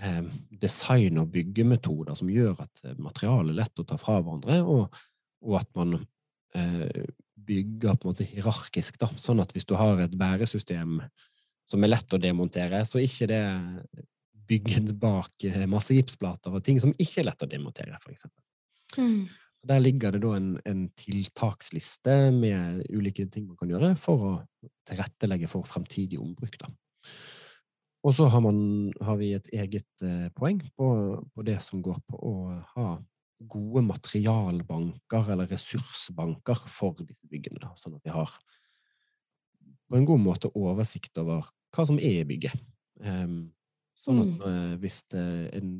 eh, 0.00 0.22
design- 0.62 1.20
og 1.22 1.32
byggemetoder 1.34 2.18
som 2.18 2.30
gjør 2.32 2.64
at 2.66 2.84
eh, 2.84 2.98
materialet 2.98 3.54
er 3.54 3.62
lett 3.62 3.82
å 3.82 3.86
ta 3.88 3.98
fra 4.00 4.20
hverandre, 4.20 4.60
og, 4.64 5.00
og 5.44 5.58
at 5.60 5.72
man 5.78 5.98
eh, 6.58 7.04
bygger 7.48 7.96
på 7.96 8.08
en 8.08 8.12
måte 8.12 8.28
hierarkisk, 8.28 9.00
da, 9.00 9.10
sånn 9.16 9.42
at 9.42 9.54
hvis 9.56 9.68
du 9.68 9.76
har 9.78 10.00
et 10.02 10.16
bæresystem 10.18 11.00
som 11.68 11.84
er 11.84 11.92
lett 11.92 12.14
å 12.14 12.20
demontere, 12.20 12.80
så 12.88 13.00
ikke 13.02 13.28
det 13.30 13.42
bygget 14.48 14.94
bak 15.00 15.44
eh, 15.44 15.66
masse 15.68 15.96
gipsplater 15.96 16.54
og 16.54 16.64
ting 16.64 16.80
som 16.80 16.94
ikke 16.96 17.22
er 17.22 17.28
lett 17.30 17.44
å 17.44 17.50
demontere, 17.50 17.98
eksempel. 18.08 18.42
Mm. 18.96 19.28
Så 19.58 19.66
Der 19.66 19.82
ligger 19.82 20.14
det 20.14 20.22
da 20.22 20.36
en, 20.36 20.52
en, 20.64 20.84
tiltaksliste 20.94 22.30
med 22.34 22.84
ulike 22.94 23.26
ting 23.26 23.48
man 23.48 23.58
kan 23.58 23.72
gjøre 23.72 23.94
for 23.98 24.26
å 24.28 24.32
tilrettelegge 24.86 25.50
for 25.50 25.66
fremtidig 25.66 26.20
ombruk. 26.22 26.54
Da. 26.60 26.70
Og 28.06 28.14
så 28.14 28.28
har, 28.30 28.44
har, 29.02 29.16
vi 29.18 29.32
et 29.34 29.50
eget 29.52 30.06
eh, 30.06 30.28
poeng 30.36 30.62
på, 30.78 30.88
på, 31.34 31.46
det 31.46 31.58
som 31.64 31.82
går 31.82 31.98
på 32.06 32.20
å 32.22 32.34
ha 32.76 32.92
gode 33.50 33.82
materialbanker 33.86 35.34
eller 35.34 35.50
ressursbanker 35.50 36.62
for 36.70 37.02
disse 37.02 37.26
byggene. 37.30 37.58
Da, 37.62 37.74
sånn 37.78 37.98
at 37.98 38.06
vi 38.06 38.14
har 38.14 38.30
på 39.88 39.98
en 39.98 40.06
god 40.06 40.22
måte 40.22 40.52
oversikt 40.54 41.18
over 41.18 41.50
hva 41.74 41.86
som 41.88 41.98
er 41.98 42.22
i 42.22 42.28
bygget. 42.28 42.54
Um, 43.02 43.50
sånn 43.98 44.22
at 44.22 44.42
uh, 44.46 44.74
hvis 44.82 45.02
en, 45.14 45.74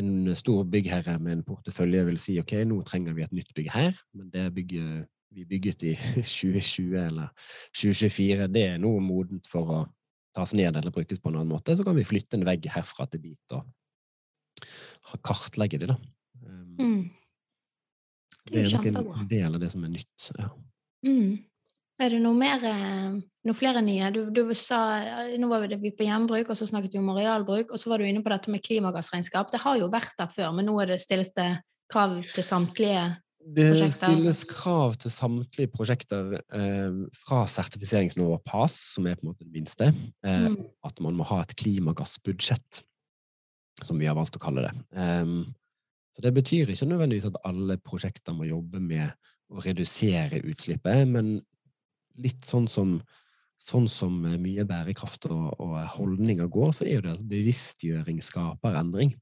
en, 0.00 0.32
stor 0.36 0.64
byggherre 0.70 1.18
med 1.22 1.38
en 1.38 1.44
portefølje 1.46 2.04
vil 2.10 2.18
si 2.20 2.38
ok, 2.42 2.58
nå 2.68 2.80
trenger 2.86 3.16
vi 3.16 3.24
et 3.26 3.36
nytt 3.36 3.52
bygg 3.56 3.70
her, 3.74 4.00
men 4.16 4.30
det 4.32 4.48
bygget 4.56 5.06
vi 5.36 5.44
bygget 5.44 5.82
i 5.82 5.94
2020 6.22 6.96
eller 7.00 7.32
2024, 7.76 8.48
det 8.52 8.64
er 8.70 8.78
nå 8.80 8.92
modent 9.04 9.48
for 9.50 9.72
å 9.74 9.80
tas 10.36 10.52
ned 10.56 10.76
eller 10.76 10.92
brukes 10.92 11.20
på 11.20 11.32
en 11.32 11.40
annen 11.40 11.52
måte, 11.52 11.76
så 11.76 11.84
kan 11.84 11.96
vi 11.96 12.06
flytte 12.06 12.38
en 12.38 12.46
vegg 12.46 12.68
herfra 12.72 13.08
til 13.10 13.24
dit 13.24 13.56
og 13.56 13.66
kartlegge 15.24 15.80
det, 15.80 15.90
da. 15.92 15.96
Um, 16.42 16.76
mm. 16.80 17.02
Det 18.46 18.62
er, 18.62 18.70
det 18.70 18.90
er 18.90 18.94
nok 18.94 19.12
en 19.16 19.28
del 19.30 19.58
av 19.58 19.62
det 19.62 19.68
som 19.72 19.84
er 19.84 19.92
nytt. 19.92 20.28
Ja. 20.38 20.48
Mm. 21.06 21.36
Er 21.96 22.12
det 22.12 22.18
noe 22.20 22.36
mer, 22.36 22.64
eh, 22.68 23.12
noe 23.48 23.56
flere 23.56 23.80
nye? 23.84 24.10
Du, 24.12 24.26
du 24.34 24.42
sa, 24.58 24.80
nå 25.32 25.48
var 25.48 25.64
vi 25.80 25.94
på 25.96 26.04
gjenbruk, 26.04 26.50
og 26.52 26.58
så 26.58 26.68
snakket 26.68 26.92
vi 26.92 27.00
om 27.00 27.14
arealbruk, 27.14 27.72
og 27.72 27.80
så 27.80 27.92
var 27.92 28.02
du 28.02 28.08
inne 28.08 28.24
på 28.24 28.32
dette 28.32 28.52
med 28.52 28.64
klimagassregnskap. 28.64 29.48
Det 29.52 29.62
har 29.62 29.78
jo 29.80 29.88
vært 29.92 30.12
der 30.18 30.28
før, 30.32 30.52
men 30.56 30.68
nå 30.68 30.76
er 30.82 30.92
det 30.92 31.00
stilles 31.04 31.32
det 31.36 31.54
krav 31.92 32.18
til 32.26 32.44
samtlige 32.44 33.14
det 33.46 33.68
stilles 33.94 34.42
krav 34.50 34.96
til 34.98 35.12
samtlige 35.14 35.70
prosjekter 35.70 36.32
eh, 36.34 36.96
fra 37.14 37.44
sertifiseringsnivået 37.50 38.42
PAS, 38.46 38.74
som 38.96 39.06
er 39.06 39.14
på 39.14 39.22
en 39.22 39.30
måte 39.30 39.44
det 39.44 39.54
minste, 39.54 39.92
eh, 40.26 40.48
mm. 40.50 40.56
at 40.88 40.98
man 41.04 41.14
må 41.14 41.26
ha 41.30 41.38
et 41.44 41.54
klimagassbudsjett, 41.60 42.82
som 43.86 44.02
vi 44.02 44.08
har 44.10 44.18
valgt 44.18 44.38
å 44.38 44.42
kalle 44.42 44.66
det. 44.66 44.74
Eh, 44.98 45.46
så 46.16 46.24
det 46.24 46.32
betyr 46.34 46.72
ikke 46.74 46.88
nødvendigvis 46.90 47.28
at 47.30 47.38
alle 47.46 47.78
prosjekter 47.78 48.34
må 48.34 48.48
jobbe 48.48 48.82
med 48.82 49.14
å 49.52 49.62
redusere 49.62 50.42
utslippet, 50.42 51.06
men 51.06 51.36
litt 52.22 52.46
sånn 52.48 52.66
som, 52.70 52.96
sånn 53.60 53.86
som 53.90 54.18
mye 54.42 54.66
bærekraft 54.68 55.28
og, 55.30 55.48
og 55.62 55.78
holdninger 55.96 56.50
går, 56.52 56.74
så 56.76 56.86
er 56.86 56.98
jo 56.98 57.06
det 57.06 57.16
at 57.16 57.24
bevisstgjøring 57.30 58.20
skaper 58.24 58.78
endring. 58.80 59.14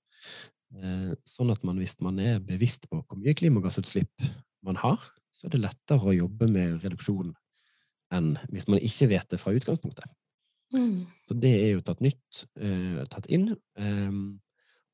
Eh, 0.74 1.12
sånn 1.28 1.52
at 1.54 1.62
man, 1.66 1.78
hvis 1.78 1.98
man 2.02 2.18
er 2.22 2.42
bevisst 2.42 2.88
på 2.90 3.00
hvor 3.02 3.20
mye 3.20 3.36
klimagassutslipp 3.38 4.26
man 4.66 4.78
har, 4.80 5.02
så 5.34 5.46
er 5.46 5.54
det 5.54 5.64
lettere 5.64 6.10
å 6.10 6.16
jobbe 6.16 6.48
med 6.50 6.82
reduksjon 6.82 7.34
enn 8.14 8.34
hvis 8.52 8.68
man 8.70 8.82
ikke 8.84 9.10
vet 9.10 9.30
det 9.32 9.40
fra 9.42 9.54
utgangspunktet. 9.54 10.06
Mm. 10.74 11.04
Så 11.26 11.36
det 11.38 11.52
er 11.60 11.70
jo 11.76 11.84
tatt 11.86 12.02
nytt, 12.02 12.44
eh, 12.58 13.04
tatt 13.10 13.28
inn. 13.32 13.52
Eh, 13.78 14.18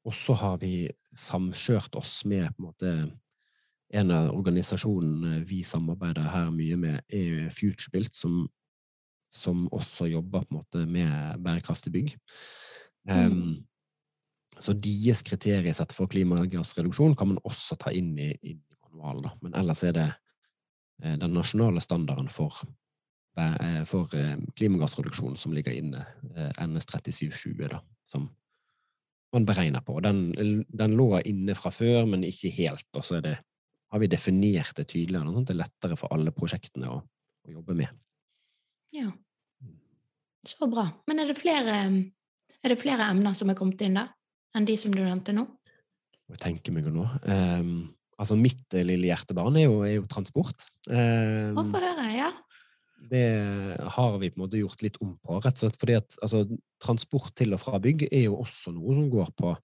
og 0.04 0.16
så 0.16 0.36
har 0.40 0.60
vi 0.60 0.88
samkjørt 1.16 1.96
oss 2.00 2.22
med 2.28 2.48
på 2.54 2.62
en 2.62 2.68
måte 2.68 2.92
en 3.90 4.12
av 4.14 4.30
organisasjonene 4.36 5.40
vi 5.48 5.62
samarbeider 5.66 6.28
her 6.30 6.50
mye 6.54 6.78
med, 6.78 7.00
er 7.10 7.50
FutureBuilt, 7.54 8.14
som, 8.14 8.44
som 9.34 9.66
også 9.74 10.06
jobber 10.12 10.44
på 10.46 10.54
en 10.54 10.60
måte 10.60 10.84
med 10.86 11.42
bærekraftig 11.42 11.92
bygg. 11.94 12.14
Mm. 13.08 13.32
Um, 13.32 13.66
så 14.60 14.74
deres 14.76 15.22
kriteriesett 15.24 15.94
for 15.96 16.10
klimagassreduksjon 16.10 17.16
kan 17.16 17.32
man 17.32 17.40
også 17.48 17.78
ta 17.80 17.92
inn 17.96 18.12
i, 18.20 18.30
i 18.44 18.56
manualen. 18.90 19.24
Da. 19.24 19.32
Men 19.44 19.56
ellers 19.62 19.82
er 19.86 19.94
det 19.96 20.08
eh, 21.02 21.16
den 21.16 21.32
nasjonale 21.32 21.80
standarden 21.80 22.28
for, 22.34 22.58
eh, 23.40 23.80
for 23.88 24.12
eh, 24.18 24.36
klimagassreduksjon 24.58 25.38
som 25.40 25.54
ligger 25.56 25.78
inne, 25.78 26.04
eh, 26.34 26.52
NS3720, 26.60 27.70
da, 27.72 27.80
som 28.04 28.28
man 29.32 29.46
beregner 29.48 29.80
på. 29.86 29.96
Den, 30.04 30.28
den, 30.68 30.96
lå 30.98 31.22
inne 31.24 31.54
fra 31.56 31.72
før, 31.72 32.04
men 32.10 32.26
ikke 32.26 32.52
helt. 32.52 32.88
Og 32.98 33.06
så 33.06 33.22
har 33.90 34.02
vi 34.02 34.10
definert 34.10 34.76
det 34.78 34.86
tydeligere, 34.90 35.26
sånn 35.26 35.42
at 35.42 35.50
det 35.50 35.56
er 35.56 35.62
lettere 35.64 35.98
for 35.98 36.14
alle 36.14 36.32
prosjektene 36.34 36.92
å, 36.92 37.00
å 37.00 37.52
jobbe 37.56 37.76
med. 37.78 37.90
Ja. 38.94 39.10
Så 40.46 40.70
bra. 40.70 40.86
Men 41.10 41.22
er 41.22 41.30
det 41.30 41.36
flere, 41.38 41.76
er 42.62 42.72
det 42.72 42.80
flere 42.80 43.10
emner 43.12 43.34
som 43.36 43.50
er 43.52 43.58
kommet 43.58 43.82
inn 43.84 43.98
der? 43.98 44.12
enn 44.56 44.66
de 44.68 44.76
som 44.80 44.94
du 44.94 45.00
nevnte 45.02 45.34
nå? 45.34 45.46
Jeg 46.30 46.42
tenker 46.42 46.74
meg 46.74 46.86
nå. 46.92 47.06
Um, 47.26 47.90
altså, 48.20 48.36
mitt 48.38 48.76
lille 48.76 49.10
hjertebarn 49.10 49.58
er 49.58 49.66
jo, 49.66 49.80
er 49.86 49.96
jo 49.98 50.06
transport. 50.10 50.68
Um, 50.90 51.58
Få 51.58 51.82
høre, 51.82 52.06
ja. 52.14 52.30
Det 53.10 53.24
har 53.96 54.16
vi 54.20 54.28
på 54.30 54.38
en 54.38 54.44
måte 54.44 54.60
gjort 54.60 54.82
litt 54.84 54.98
om 55.00 55.14
på, 55.16 55.38
rett 55.40 55.56
og 55.56 55.62
slett 55.62 55.78
fordi 55.80 55.96
at 55.96 56.16
altså, 56.20 56.42
transport 56.82 57.32
til 57.38 57.56
og 57.56 57.62
fra 57.62 57.80
bygg 57.82 58.04
er 58.10 58.26
jo 58.26 58.36
også 58.42 58.74
noe 58.76 58.96
som 58.98 59.06
går 59.10 59.30
på, 59.40 59.54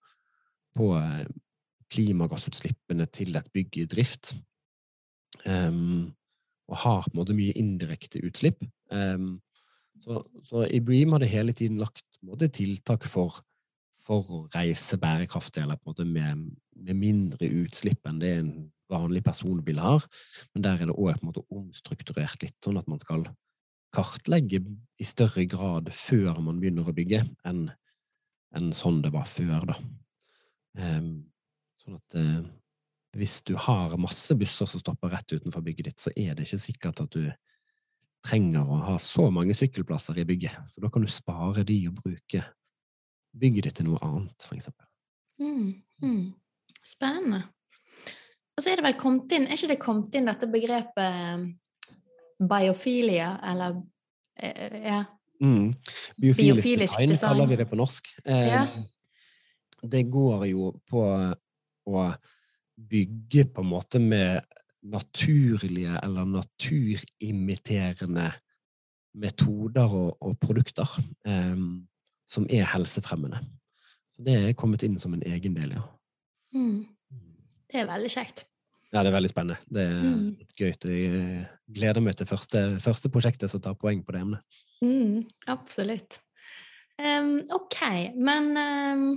på 0.80 0.86
eh, 0.96 1.26
klimagassutslippene 1.92 3.06
til 3.14 3.36
et 3.38 3.50
bygg 3.54 3.80
i 3.82 3.88
drift. 3.90 4.34
Um, 5.46 6.14
og 6.66 6.80
har 6.82 7.04
på 7.06 7.14
en 7.14 7.20
måte 7.20 7.36
mye 7.36 7.54
indirekte 7.58 8.22
utslipp. 8.26 8.64
Um, 8.90 9.36
så, 10.02 10.20
så, 10.44 10.64
i 10.66 10.80
Bream 10.84 11.14
har 11.14 11.22
det 11.22 11.30
hele 11.32 11.54
tiden 11.56 11.78
lagt 11.80 12.04
måte, 12.26 12.50
tiltak 12.52 13.06
for 13.08 13.38
for 14.06 14.28
å 14.30 14.42
reise 14.54 14.98
bærekraftig, 15.02 15.64
eller 15.64 15.78
på 15.80 15.90
en 15.90 15.94
måte 15.94 16.06
med, 16.06 16.42
med 16.78 16.98
mindre 16.98 17.48
utslipp 17.62 18.06
enn 18.06 18.20
det 18.22 18.32
en 18.38 18.52
vanlig 18.92 19.24
personbil 19.26 19.80
har. 19.82 20.04
Men 20.54 20.66
der 20.66 20.82
er 20.82 20.90
det 20.90 20.94
òg 20.94 21.40
omstrukturert 21.50 22.44
litt, 22.44 22.56
sånn 22.62 22.78
at 22.78 22.86
man 22.90 23.02
skal 23.02 23.26
kartlegge 23.96 24.62
i 25.00 25.06
større 25.08 25.46
grad 25.50 25.90
før 25.94 26.38
man 26.44 26.60
begynner 26.62 26.86
å 26.86 26.94
bygge, 26.94 27.24
enn, 27.48 27.66
enn 28.54 28.70
sånn 28.76 29.00
det 29.04 29.12
var 29.14 29.26
før, 29.30 29.72
da. 29.72 29.78
Um, 30.76 31.10
sånn 31.86 31.98
at 32.00 32.16
eh, 32.18 32.46
hvis 33.16 33.40
du 33.48 33.54
har 33.56 33.96
masse 34.00 34.34
busser 34.36 34.68
som 34.68 34.82
stopper 34.82 35.14
rett 35.14 35.32
utenfor 35.32 35.64
bygget 35.64 35.90
ditt, 35.90 36.02
så 36.02 36.12
er 36.16 36.34
det 36.36 36.46
ikke 36.46 36.60
sikkert 36.66 37.02
at 37.06 37.14
du 37.14 37.30
trenger 38.26 38.66
å 38.66 38.80
ha 38.88 38.96
så 39.00 39.28
mange 39.32 39.54
sykkelplasser 39.56 40.18
i 40.20 40.26
bygget. 40.28 40.66
Så 40.68 40.82
da 40.82 40.90
kan 40.92 41.04
du 41.04 41.10
spare 41.12 41.64
de 41.66 41.78
og 41.88 42.00
bruke 42.02 42.42
bygget 43.36 43.68
ditt 43.68 43.78
til 43.80 43.90
noe 43.90 44.00
annet, 44.04 44.48
for 44.48 44.58
eksempel. 44.58 44.86
Mm, 45.40 45.70
mm. 46.02 46.24
Spennende. 46.86 47.44
Og 48.56 48.64
så 48.64 48.72
er 48.72 48.80
det 48.80 48.86
vel 48.86 48.98
kommet 48.98 49.32
inn, 49.36 49.46
er 49.46 49.58
ikke 49.58 49.72
det 49.74 49.82
kommet 49.82 50.16
inn 50.16 50.30
dette 50.30 50.48
begrepet 50.48 51.02
eh, 51.04 51.46
biofilia, 52.40 53.34
eller 53.52 53.80
eh, 54.40 54.78
ja. 54.86 55.00
Mm. 55.36 55.74
Biofilisk, 56.16 56.62
Biofilisk 56.64 56.94
design, 56.94 57.10
design, 57.12 57.28
kaller 57.28 57.50
vi 57.50 57.58
det 57.60 57.68
på 57.68 57.76
norsk. 57.76 58.08
Eh, 58.24 58.46
ja. 58.48 58.62
Det 59.86 60.06
går 60.08 60.46
jo 60.48 60.70
på 60.88 61.02
å 61.86 62.10
bygge 62.76 63.46
på 63.54 63.64
en 63.64 63.70
måte 63.70 64.02
med 64.02 64.44
naturlige 64.86 65.96
eller 66.02 66.26
naturimiterende 66.28 68.28
metoder 69.16 69.94
og, 69.96 70.16
og 70.20 70.36
produkter. 70.42 70.90
Um, 71.26 71.86
som 72.26 72.46
er 72.50 72.66
helsefremmende. 72.72 73.40
Så 74.16 74.24
det 74.26 74.36
er 74.40 74.58
kommet 74.58 74.84
inn 74.86 74.98
som 74.98 75.14
en 75.14 75.24
egen 75.26 75.56
del, 75.56 75.76
ja. 75.76 75.84
Mm. 76.56 76.84
Det 77.66 77.82
er 77.82 77.88
veldig 77.88 78.12
kjekt. 78.12 78.44
Ja, 78.94 79.02
det 79.02 79.10
er 79.10 79.16
veldig 79.16 79.30
spennende. 79.30 79.58
Det 79.66 79.82
er 79.82 80.02
mm. 80.02 80.26
gøy. 80.56 80.70
Jeg 80.70 81.08
eh, 81.10 81.48
gleder 81.78 82.04
meg 82.04 82.16
til 82.16 82.28
første, 82.30 82.62
første 82.82 83.10
prosjektet 83.12 83.52
som 83.52 83.62
tar 83.62 83.76
poeng 83.78 84.02
på 84.06 84.14
det 84.14 84.22
emnet. 84.22 84.60
Mm, 84.84 85.26
absolutt. 85.52 86.20
Um, 86.96 87.42
ok, 87.52 87.80
men 88.16 88.52
um, 88.56 89.08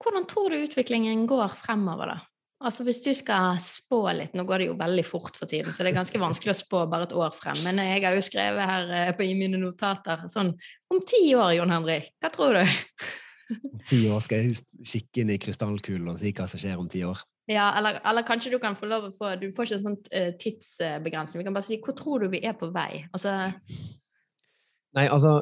hvordan 0.00 0.26
tror 0.28 0.50
du 0.50 0.64
utviklingen 0.64 1.26
går 1.28 1.56
fremover, 1.60 2.14
da? 2.14 2.18
Altså 2.60 2.84
Hvis 2.84 3.00
du 3.00 3.10
skal 3.16 3.56
spå 3.64 4.02
litt 4.12 4.34
Nå 4.36 4.44
går 4.48 4.60
det 4.60 4.68
jo 4.68 4.76
veldig 4.76 5.04
fort 5.08 5.38
for 5.38 5.48
tiden, 5.48 5.72
så 5.72 5.84
det 5.84 5.94
er 5.94 6.00
ganske 6.02 6.20
vanskelig 6.20 6.52
å 6.52 6.58
spå 6.58 6.84
bare 6.92 7.08
et 7.08 7.16
år 7.16 7.32
frem. 7.32 7.56
Men 7.64 7.80
jeg 7.80 8.04
har 8.04 8.16
jo 8.16 8.24
skrevet 8.24 8.68
her 8.68 8.92
eh, 8.98 9.12
på, 9.16 9.24
i 9.24 9.36
mine 9.38 9.60
notater 9.60 10.26
sånn 10.28 10.52
Om 10.92 11.02
ti 11.08 11.22
år, 11.32 11.54
Jon 11.56 11.72
Henrik, 11.72 12.12
hva 12.20 12.32
tror 12.34 12.60
du? 12.60 12.76
Om 13.56 13.80
ti 13.88 14.04
år 14.12 14.20
skal 14.24 14.44
jeg 14.44 14.60
kikke 14.86 15.24
inn 15.24 15.32
i 15.34 15.40
krystallkulen 15.40 16.12
og 16.12 16.20
si 16.20 16.34
hva 16.36 16.46
som 16.50 16.60
skjer 16.60 16.78
om 16.78 16.90
ti 16.90 17.00
år. 17.02 17.22
Ja, 17.50 17.72
eller, 17.74 17.96
eller, 18.06 18.22
kanskje 18.28 18.52
du 18.52 18.60
kan 18.62 18.76
få 18.78 18.86
lov 18.86 19.08
å 19.08 19.14
få 19.16 19.32
Du 19.40 19.48
får 19.50 19.66
ikke 19.66 19.78
en 19.80 19.86
sånn 19.88 20.36
tidsbegrensning. 20.38 21.40
Vi 21.40 21.48
kan 21.48 21.56
bare 21.56 21.66
si 21.66 21.80
hvor 21.82 21.96
tror 21.98 22.22
du 22.22 22.28
vi 22.30 22.44
er 22.46 22.54
på 22.60 22.68
vei? 22.70 23.06
Altså 23.10 23.32
Nei, 24.94 25.06
altså 25.06 25.40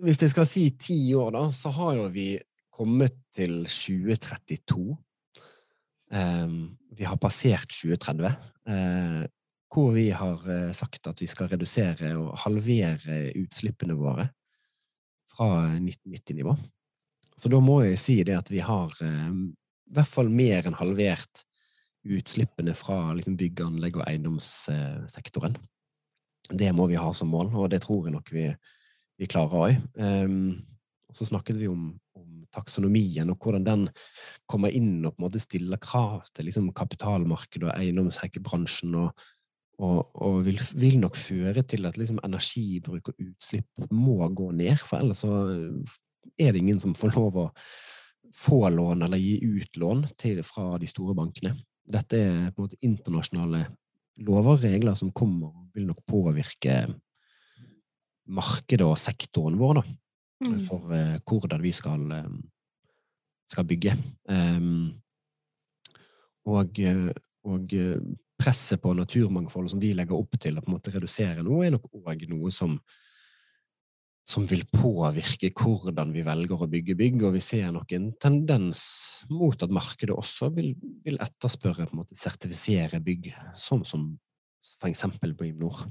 Hvis 0.00 0.22
jeg 0.22 0.32
skal 0.32 0.48
si 0.48 0.70
ti 0.80 0.96
år, 1.16 1.34
da, 1.34 1.42
så 1.52 1.74
har 1.76 1.98
jo 1.98 2.06
vi 2.14 2.30
kommet 2.76 3.16
til 3.34 3.64
2032. 3.64 4.96
Ehm, 6.12 6.76
vi 6.96 7.06
har 7.08 7.18
passert 7.20 7.72
2030, 7.72 8.30
eh, 8.68 9.24
hvor 9.72 9.92
vi 9.96 10.10
har 10.14 10.44
eh, 10.50 10.72
sagt 10.76 11.08
at 11.10 11.20
vi 11.20 11.28
skal 11.30 11.50
redusere 11.52 12.14
og 12.20 12.36
halvere 12.44 13.32
utslippene 13.40 13.96
våre 13.98 14.28
fra 15.32 15.48
1990-nivå. 15.76 16.54
Så 17.36 17.50
da 17.52 17.60
må 17.60 17.82
jeg 17.84 18.00
si 18.00 18.20
det 18.24 18.36
at 18.38 18.52
vi 18.52 18.62
har 18.64 18.94
eh, 19.04 19.32
i 19.32 19.96
hvert 19.96 20.12
fall 20.12 20.30
mer 20.32 20.66
enn 20.66 20.78
halvert 20.78 21.44
utslippene 22.06 22.74
fra 22.78 23.12
liksom, 23.16 23.36
byggeanlegg 23.38 23.98
og 23.98 24.06
eiendomssektoren. 24.06 25.56
Det 26.46 26.70
må 26.76 26.86
vi 26.86 26.98
ha 27.00 27.10
som 27.14 27.32
mål, 27.32 27.50
og 27.58 27.70
det 27.72 27.82
tror 27.82 28.06
jeg 28.06 28.14
nok 28.14 28.30
vi, 28.30 28.46
vi 29.18 29.26
klarer 29.26 29.62
òg. 29.64 29.80
Um, 29.98 30.60
så 31.10 31.26
snakket 31.26 31.58
vi 31.58 31.66
om 31.66 31.88
taksonomien, 32.54 33.30
og 33.32 33.40
hvordan 33.42 33.66
den 33.66 33.86
kommer 34.50 34.74
inn 34.74 35.04
og 35.04 35.14
på 35.14 35.20
en 35.20 35.26
måte 35.26 35.42
stiller 35.42 35.80
krav 35.82 36.26
til 36.34 36.48
liksom, 36.48 36.72
kapitalmarkedet 36.76 37.70
og 37.70 37.74
eiendomsbransjen, 37.74 38.96
og, 39.00 39.26
og, 39.82 40.00
og 40.14 40.40
vil, 40.46 40.60
vil, 40.78 40.98
nok 41.02 41.18
føre 41.20 41.64
til 41.68 41.88
at 41.88 41.98
liksom, 42.00 42.20
energibruk 42.24 43.12
og 43.12 43.26
utslipp 43.28 43.88
må 43.92 44.18
gå 44.28 44.50
ned, 44.56 44.76
for 44.82 45.00
ellers 45.00 45.24
så 45.24 45.44
er 46.36 46.52
det 46.52 46.62
ingen 46.62 46.80
som 46.82 46.96
får 46.98 47.14
lov 47.16 47.40
å 47.46 47.50
få 48.36 48.66
lån 48.68 49.06
eller 49.06 49.20
gi 49.20 49.38
ut 49.44 49.78
lån 49.80 50.06
til, 50.18 50.42
fra 50.44 50.76
de 50.80 50.88
store 50.90 51.14
bankene. 51.16 51.54
Dette 51.86 52.18
er 52.18 52.50
på 52.50 52.60
en 52.60 52.66
måte 52.66 52.80
internasjonale 52.84 53.62
lover 54.26 54.56
og 54.56 54.64
regler 54.64 54.96
som 54.98 55.12
kommer 55.14 55.52
og 55.52 55.76
vil 55.76 55.86
nok 55.88 56.02
påvirke 56.08 56.86
markedet 58.26 58.86
og 58.86 58.98
sektoren 58.98 59.58
vår, 59.60 59.80
da. 59.80 59.84
For 60.68 60.92
uh, 60.92 61.16
hvordan 61.24 61.64
vi 61.64 61.72
skal, 61.72 62.04
um, 62.12 62.38
skal 63.48 63.66
bygge. 63.68 63.96
Um, 64.28 64.92
og, 66.46 66.78
og 67.46 67.72
presset 68.38 68.82
på 68.82 68.92
naturmangfoldet 68.94 69.72
som 69.72 69.80
vi 69.82 69.94
legger 69.96 70.14
opp 70.14 70.36
til 70.38 70.58
å 70.58 70.62
på 70.62 70.70
en 70.70 70.76
måte 70.76 70.92
redusere 70.94 71.42
nå, 71.42 71.58
er 71.64 71.74
nok 71.74 71.88
òg 72.04 72.26
noe 72.30 72.52
som 72.54 72.76
som 74.26 74.42
vil 74.50 74.64
påvirke 74.66 75.52
hvordan 75.54 76.10
vi 76.14 76.24
velger 76.26 76.62
å 76.64 76.66
bygge 76.70 76.96
bygg, 76.98 77.20
og 77.28 77.36
vi 77.36 77.42
ser 77.44 77.68
nok 77.74 77.92
en 77.94 78.08
tendens 78.18 78.82
mot 79.30 79.60
at 79.62 79.70
markedet 79.70 80.16
også 80.16 80.48
vil, 80.56 80.72
vil 81.04 81.20
etterspørre 81.22 81.86
på 81.86 81.94
en 81.94 82.00
måte 82.00 82.18
sertifisere 82.18 82.98
bygg, 83.06 83.30
sånn 83.54 83.84
som 83.86 84.08
for 84.80 84.90
eksempel 84.90 85.36
Bream 85.38 85.60
Nord. 85.62 85.84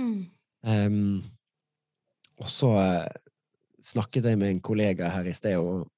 Mm. 0.00 0.22
Um, 0.64 1.20
og 2.40 2.48
så 2.48 2.72
snakket 3.84 4.30
jeg 4.30 4.40
med 4.40 4.54
en 4.54 4.62
kollega 4.64 5.10
her 5.12 5.28
i 5.28 5.36
sted, 5.36 5.58
og 5.60 5.88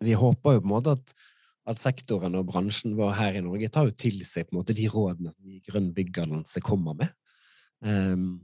vi 0.00 0.16
håper 0.16 0.56
jo 0.56 0.62
på 0.62 0.68
en 0.68 0.72
måte 0.72 0.94
at, 0.96 1.14
at 1.68 1.80
sektoren 1.82 2.38
og 2.38 2.46
bransjen 2.48 2.96
vår 2.98 3.16
her 3.18 3.38
i 3.38 3.42
Norge 3.44 3.68
tar 3.72 3.88
jo 3.88 3.96
til 3.98 4.22
seg 4.24 4.46
på 4.46 4.54
en 4.54 4.60
måte 4.62 4.76
de 4.76 4.86
rådene 4.90 5.32
som 5.34 5.58
Grønn 5.66 5.90
byggallianse 5.96 6.62
kommer 6.64 6.96
med. 7.02 7.12
Um, 7.84 8.40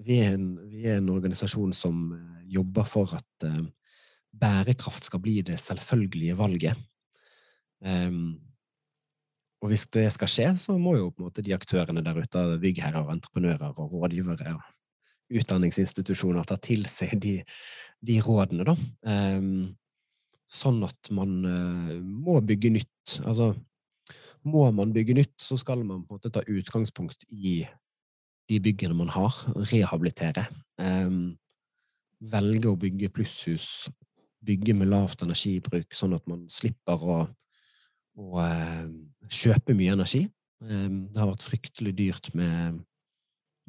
vi 0.00 0.20
er, 0.24 0.36
en, 0.36 0.52
vi 0.68 0.86
er, 0.88 1.00
en, 1.00 1.10
organisasjon 1.12 1.74
som 1.76 2.06
eh, 2.16 2.44
jobber 2.56 2.86
for 2.88 3.10
at 3.12 3.44
uh, 3.44 3.66
bærekraft 4.32 5.04
skal 5.04 5.20
bli 5.20 5.42
det 5.44 5.58
selvfølgelige 5.60 6.38
valget. 6.38 6.78
Um, 7.84 8.38
og 9.60 9.72
hvis 9.72 9.84
det 9.92 10.06
skal 10.14 10.30
skje, 10.32 10.46
så 10.56 10.76
må 10.80 10.94
jo 10.96 11.10
på 11.12 11.20
en 11.20 11.28
måte 11.28 11.44
de 11.44 11.52
aktørene 11.52 12.00
der 12.04 12.16
ute, 12.16 12.44
byggherrer 12.62 13.12
entreprenører 13.12 13.76
og 13.76 13.92
rådgivere 13.92 14.54
og 14.56 14.64
utdanningsinstitusjoner, 15.30 16.46
tar 16.48 16.60
til 16.64 16.86
seg 16.90 17.16
de, 17.22 17.38
de 18.06 18.18
rådene, 18.24 18.66
da. 18.66 18.76
Um, 19.06 19.70
sånn 20.50 20.80
at 20.86 21.10
man 21.14 21.36
uh, 21.46 21.98
må 22.00 22.40
bygge 22.42 22.72
nytt. 22.74 23.20
Altså, 23.22 23.52
må 24.46 24.64
man 24.74 24.94
bygge 24.94 25.14
nytt, 25.18 25.36
så 25.40 25.58
skal 25.60 25.84
man 25.84 26.02
på 26.06 26.16
en 26.16 26.18
måte 26.18 26.32
ta 26.34 26.42
utgangspunkt 26.48 27.26
i 27.30 27.60
de 28.50 28.58
byggene 28.62 28.96
man 28.98 29.12
har, 29.14 29.36
rehabilitere. 29.70 30.46
Um, 30.80 31.36
velge 32.20 32.70
å 32.70 32.78
bygge 32.78 33.12
plusshus, 33.14 33.88
bygge 34.44 34.74
med 34.76 34.90
lavt 34.90 35.22
energibruk, 35.24 35.92
sånn 35.94 36.16
at 36.16 36.26
man 36.28 36.46
slipper 36.52 37.04
å, 37.04 37.20
å 38.18 38.42
uh, 38.42 38.88
kjøpe 39.30 39.76
mye 39.76 39.94
energi. 39.94 40.24
Um, 40.60 41.06
det 41.12 41.20
har 41.20 41.30
vært 41.30 41.46
fryktelig 41.46 41.94
dyrt 42.00 42.32
med, 42.36 42.80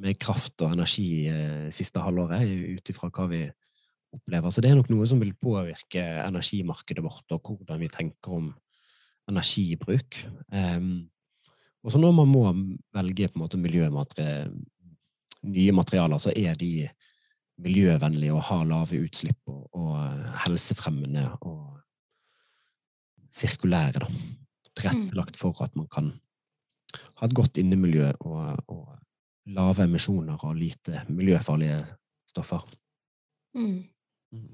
med 0.01 0.17
kraft 0.21 0.61
og 0.63 0.75
energi 0.75 1.27
eh, 1.29 1.69
siste 1.73 2.01
halvåret, 2.03 2.47
ut 2.77 2.91
ifra 2.93 3.09
hva 3.11 3.27
vi 3.31 3.43
opplever. 4.15 4.51
Så 4.51 4.63
det 4.63 4.71
er 4.71 4.79
nok 4.79 4.91
noe 4.91 5.07
som 5.09 5.21
vil 5.21 5.33
påvirke 5.39 6.03
energimarkedet 6.25 7.03
vårt, 7.03 7.25
og 7.31 7.53
hvordan 7.53 7.81
vi 7.81 7.91
tenker 7.91 8.37
om 8.39 8.51
energibruk. 9.29 10.17
Um, 10.51 11.07
og 11.81 11.93
så 11.93 12.01
når 12.01 12.15
man 12.17 12.29
må 12.29 12.43
velge 12.95 13.29
på 13.29 13.39
en 13.39 13.43
måte 13.43 13.59
miljømateriale, 13.61 14.51
nye 15.41 15.73
materialer, 15.73 16.19
så 16.21 16.29
er 16.37 16.53
de 16.53 16.85
miljøvennlige 17.61 18.33
og 18.35 18.43
har 18.45 18.67
lave 18.69 18.99
utslipp 19.01 19.39
og, 19.49 19.63
og 19.73 19.95
helsefremmende 20.43 21.23
og 21.41 21.79
sirkulære. 23.33 24.03
da. 24.03 24.09
Tilrettelagt 24.77 25.39
for 25.39 25.57
at 25.63 25.75
man 25.75 25.87
kan 25.91 26.11
ha 27.19 27.25
et 27.25 27.35
godt 27.35 27.57
innemiljø 27.57 28.11
og, 28.19 28.61
og 28.67 28.85
lave 29.45 29.83
emisjoner 29.87 30.41
og 30.45 30.55
lite 30.55 31.05
miljøfarlige 31.09 31.83
stoffer. 32.29 32.65
Mm. 33.57 33.83
mm. 34.31 34.49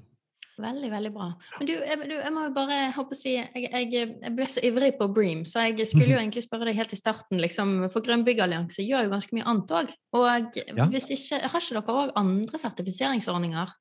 Veldig, 0.58 0.88
veldig 0.90 1.10
bra. 1.14 1.28
Men 1.60 1.68
du, 1.68 1.72
jeg, 1.72 1.98
du, 2.10 2.14
jeg 2.18 2.30
må 2.34 2.48
jo 2.48 2.54
bare 2.56 2.78
håpe 2.96 3.14
å 3.14 3.18
si 3.18 3.36
jeg, 3.36 3.68
jeg, 3.68 3.90
jeg, 3.94 4.30
ble 4.34 4.46
så 4.50 4.62
ivrig 4.66 4.88
på 4.98 5.06
Bream, 5.14 5.44
så 5.46 5.68
jeg 5.68 5.86
skulle 5.86 6.10
jo 6.10 6.18
egentlig 6.22 6.42
spørre 6.48 6.66
deg 6.66 6.80
helt 6.80 6.94
i 6.96 6.98
starten, 6.98 7.38
liksom, 7.38 7.76
for 7.92 8.02
Grønn 8.02 8.24
byggallianse 8.26 8.82
gjør 8.82 9.06
jo 9.06 9.12
ganske 9.12 9.38
mye 9.38 9.46
annet 9.52 9.74
òg. 9.80 9.92
Og 10.18 10.58
ja. 10.58 10.88
hvis 10.90 11.06
ikke, 11.14 11.38
har 11.44 11.62
ikke 11.62 11.78
dere 11.78 12.02
òg 12.02 12.12
andre 12.18 12.62
sertifiseringsordninger? 12.64 13.76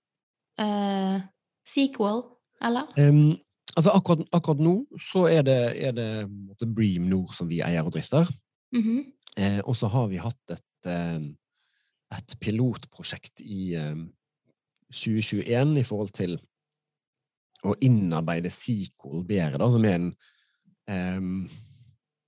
Uh, 0.61 1.17
sequel, 1.65 2.23
eller? 2.65 2.93
Um, 3.01 3.35
altså 3.73 3.97
akkurat, 3.97 4.23
akkurat, 4.37 4.61
nå 4.61 4.77
så 5.01 5.25
er 5.31 5.43
det, 5.49 5.59
er 5.81 5.97
det 5.97 6.69
Bream 6.77 7.09
Nord 7.09 7.33
som 7.37 7.49
vi 7.49 7.63
eier 7.65 7.85
og 7.85 7.93
drifter. 7.97 8.29
Mm 8.75 8.83
-hmm. 8.83 9.03
eh, 9.37 9.61
og 9.65 9.75
så 9.75 9.87
har 9.87 10.07
vi 10.07 10.17
hatt 10.17 10.51
et, 10.51 10.66
et 10.85 12.35
pilotprosjekt 12.39 13.41
i 13.41 13.73
2021 14.93 15.79
i 15.81 15.85
forhold 15.87 16.13
til 16.15 16.37
å 17.65 17.73
innarbeide 17.83 18.51
SQL 18.53 19.23
bedre, 19.27 19.59
da, 19.61 19.69
som 19.73 19.85
er 19.87 19.97
en 19.97 20.11
um, 21.17 21.47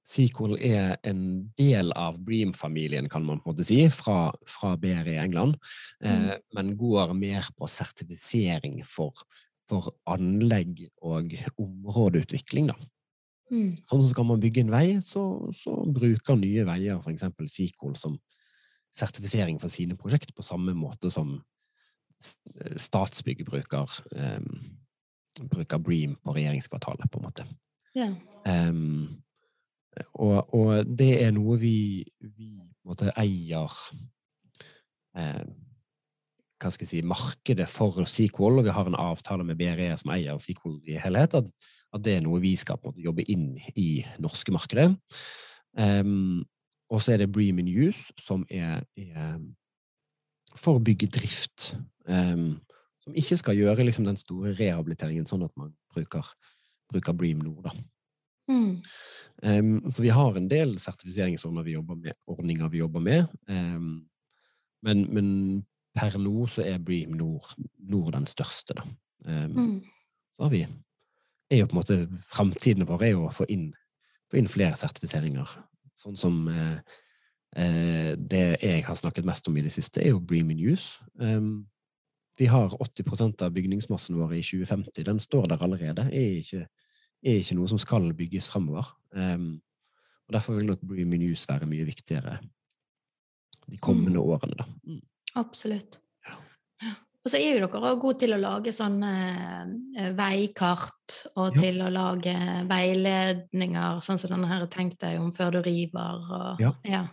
SQL 0.10 0.56
er 0.58 0.96
en 1.06 1.22
del 1.60 1.92
av 1.98 2.18
Bream-familien, 2.26 3.10
kan 3.12 3.26
man 3.26 3.42
på 3.42 3.50
en 3.52 3.54
måte 3.54 3.66
si, 3.68 3.84
fra, 3.94 4.32
fra 4.50 4.74
BR 4.80 5.12
i 5.12 5.20
England, 5.22 5.60
eh, 6.02 6.16
mm. 6.24 6.48
men 6.58 6.72
går 6.80 7.14
mer 7.18 7.50
på 7.58 7.70
sertifisering 7.70 8.80
for, 8.90 9.22
for 9.70 9.92
anlegg 10.10 10.88
og 11.06 11.36
områdeutvikling, 11.62 12.72
da. 12.72 12.80
Mm. 13.50 13.78
Sånn 13.86 14.02
som 14.02 14.10
skal 14.10 14.28
man 14.30 14.42
bygge 14.42 14.64
en 14.66 14.74
vei, 14.74 14.88
så, 15.06 15.24
så 15.58 15.78
bruker 15.94 16.38
Nye 16.38 16.66
Veier 16.68 17.00
f.eks. 17.02 17.30
SQL 17.50 17.96
som 17.98 18.18
sertifisering 18.96 19.60
for 19.62 19.72
sine 19.72 19.98
prosjekt, 20.00 20.34
på 20.36 20.46
samme 20.46 20.74
måte 20.78 21.12
som 21.14 21.38
Statsbygg 22.20 23.46
bruker 23.48 23.88
um, 24.12 24.80
bruker 25.48 25.80
Bream 25.80 26.18
på 26.24 26.36
regjeringskvartalet, 26.36 27.12
på 27.12 27.20
en 27.20 27.28
måte. 27.30 27.46
Ja. 27.96 28.10
Um, 28.44 29.22
og, 30.14 30.54
og, 30.54 30.86
det 31.00 31.24
er 31.24 31.32
noe 31.36 31.58
vi, 31.60 32.04
vi 32.22 32.60
på 32.60 32.88
en 32.88 32.92
måte 32.92 33.10
eier 33.20 33.74
eh, 35.18 35.42
Hva 36.62 36.70
skal 36.72 36.86
jeg 36.86 36.92
si 36.92 37.02
Markedet 37.08 37.68
for 37.72 37.98
Sequel, 38.08 38.62
og 38.62 38.68
vi 38.68 38.76
har 38.76 38.88
en 38.88 39.00
avtale 39.00 39.44
med 39.48 39.60
BRE 39.60 39.90
som 40.00 40.14
eier 40.16 40.40
Sequel 40.40 40.78
i 40.88 41.00
helhet, 41.02 41.36
at, 41.36 41.52
at, 41.92 42.04
det 42.06 42.16
er 42.18 42.24
noe 42.24 42.40
vi 42.44 42.54
skal 42.60 42.80
på 42.80 42.88
en 42.90 42.94
måte 42.94 43.04
jobbe 43.04 43.26
inn 43.34 43.52
i 43.76 43.90
norske 44.24 44.54
markedet. 44.56 44.92
Um, 45.76 46.46
og 46.90 47.02
så 47.04 47.14
er 47.14 47.22
det 47.22 47.32
Bream 47.32 47.60
in 47.62 47.70
Use, 47.70 48.14
som 48.18 48.46
er, 48.50 48.82
er 48.98 49.38
for 50.58 50.82
byggedrift. 50.82 51.76
Um, 52.10 52.60
som 53.04 53.16
ikke 53.16 53.38
skal 53.38 53.58
gjøre 53.58 53.86
liksom, 53.86 54.08
den 54.08 54.18
store 54.20 54.56
rehabiliteringen 54.58 55.28
sånn 55.30 55.46
at 55.46 55.54
man 55.60 55.72
bruker, 55.94 56.26
bruker 56.90 57.16
Bream 57.18 57.44
nå, 57.46 57.54
da. 57.66 57.74
Mm. 58.50 58.82
Um, 59.46 59.76
så 59.94 60.02
vi 60.02 60.12
har 60.14 60.36
en 60.36 60.50
del 60.50 60.74
sertifiseringsordninger 60.82 61.68
vi 61.68 61.78
jobber 61.78 62.00
med, 62.02 62.18
ordninger 62.28 62.72
vi 62.74 62.82
jobber 62.82 63.06
med. 63.06 63.30
Um, 63.48 64.10
men, 64.86 65.06
men, 65.14 65.30
per 66.00 66.16
nå 66.22 66.46
så 66.48 66.64
er 66.64 66.82
Bream 66.86 67.16
Nord, 67.18 67.50
Nord 67.90 68.14
den 68.16 68.28
største, 68.30 68.78
da. 68.78 68.86
Mm. 69.26 69.82
Så 70.38 70.46
har 70.46 70.52
vi 70.54 70.62
er 71.50 71.58
jo 71.58 71.66
på 71.68 71.76
en 71.76 71.80
måte 71.80 71.98
Framtiden 72.30 72.88
vår 72.88 73.04
er 73.04 73.16
jo 73.16 73.26
å 73.28 73.34
få 73.34 73.48
inn, 73.52 73.72
få 74.32 74.40
inn 74.40 74.50
flere 74.52 74.78
sertifiseringer. 74.80 75.50
Sånn 76.00 76.18
som 76.20 76.38
eh, 76.48 77.00
eh, 77.60 78.14
det 78.16 78.46
jeg 78.64 78.86
har 78.88 78.98
snakket 79.00 79.28
mest 79.28 79.48
om 79.50 79.58
i 79.60 79.66
det 79.66 79.74
siste, 79.76 80.04
er 80.04 80.14
jo 80.14 80.24
Bream 80.24 80.52
in 80.54 80.62
Use. 80.72 81.04
Um, 81.20 81.68
vi 82.40 82.48
har 82.48 82.72
80% 82.72 83.44
av 83.44 83.52
bygningsmassen 83.52 84.16
vår 84.16 84.38
i 84.38 84.44
2050. 84.46 85.04
Den 85.04 85.20
står 85.20 85.50
der 85.52 85.66
allerede. 85.66 86.08
Er 86.08 86.38
ikke, 86.40 86.68
er 87.26 87.42
ikke 87.42 87.58
noe 87.60 87.68
som 87.68 87.82
skal 87.82 88.08
bygges 88.16 88.48
fremover. 88.52 88.94
Um, 89.12 89.58
og 90.30 90.38
Derfor 90.38 90.56
vil 90.56 90.70
nok 90.70 90.86
Breamy 90.88 91.20
News 91.20 91.48
være 91.50 91.68
mye 91.68 91.88
viktigere 91.90 92.38
de 93.70 93.78
kommende 93.78 94.20
mm. 94.20 94.24
årene. 94.24 94.56
Da. 94.60 94.66
Mm. 94.88 95.02
Absolutt. 95.36 96.00
Og 97.20 97.32
så 97.32 97.36
er 97.36 97.58
jo 97.58 97.68
dere 97.68 97.92
òg 97.92 98.00
gode 98.00 98.22
til 98.22 98.34
å 98.36 98.40
lage 98.40 98.72
sånne 98.76 99.14
uh, 100.00 100.10
veikart 100.16 101.18
og 101.36 101.58
ja. 101.58 101.66
til 101.66 101.82
å 101.84 101.90
lage 101.92 102.36
veiledninger, 102.70 104.00
sånn 104.06 104.22
som 104.22 104.32
denne 104.32 104.48
her 104.48 104.68
'Tenk 104.72 104.96
deg 105.02 105.20
om 105.20 105.32
før 105.36 105.58
du 105.58 105.62
river'. 105.68 106.30
Og, 106.40 106.64
ja. 106.64 106.74
ja. 106.88 107.04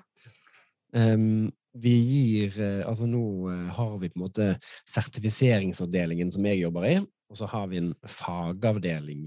Um, 0.94 1.50
vi 1.76 1.92
gir 1.92 2.60
eh, 2.62 2.82
Altså 2.88 3.08
nå 3.08 3.24
eh, 3.52 3.66
har 3.76 3.98
vi 4.00 4.08
på 4.08 4.16
en 4.16 4.24
måte 4.24 4.46
sertifiseringsavdelingen 4.88 6.30
som 6.32 6.46
jeg 6.48 6.62
jobber 6.62 6.88
i, 6.88 6.94
Og 7.30 7.40
så 7.40 7.48
har 7.50 7.66
vi 7.68 7.82
en 7.82 7.92
fagavdeling 8.06 9.26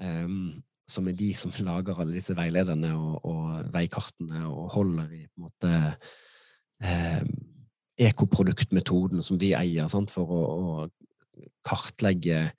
um, 0.00 0.62
som 0.88 1.08
er 1.10 1.18
de 1.18 1.32
som 1.36 1.52
lager 1.68 2.00
alle 2.00 2.16
disse 2.16 2.36
veilederne 2.36 2.94
og, 2.96 3.20
og 3.28 3.70
veikartene 3.74 4.46
og 4.48 4.72
holder 4.78 5.12
i 5.18 5.22
på 5.26 5.42
en 5.42 5.48
måte 5.48 5.74
um, 6.80 7.32
ekoproduktmetoden 7.98 9.22
som 9.24 9.38
vi 9.40 9.54
eier 9.58 9.88
sant, 9.90 10.10
for 10.14 10.30
å, 10.30 10.42
å 10.58 10.60
kartlegge 11.66 12.52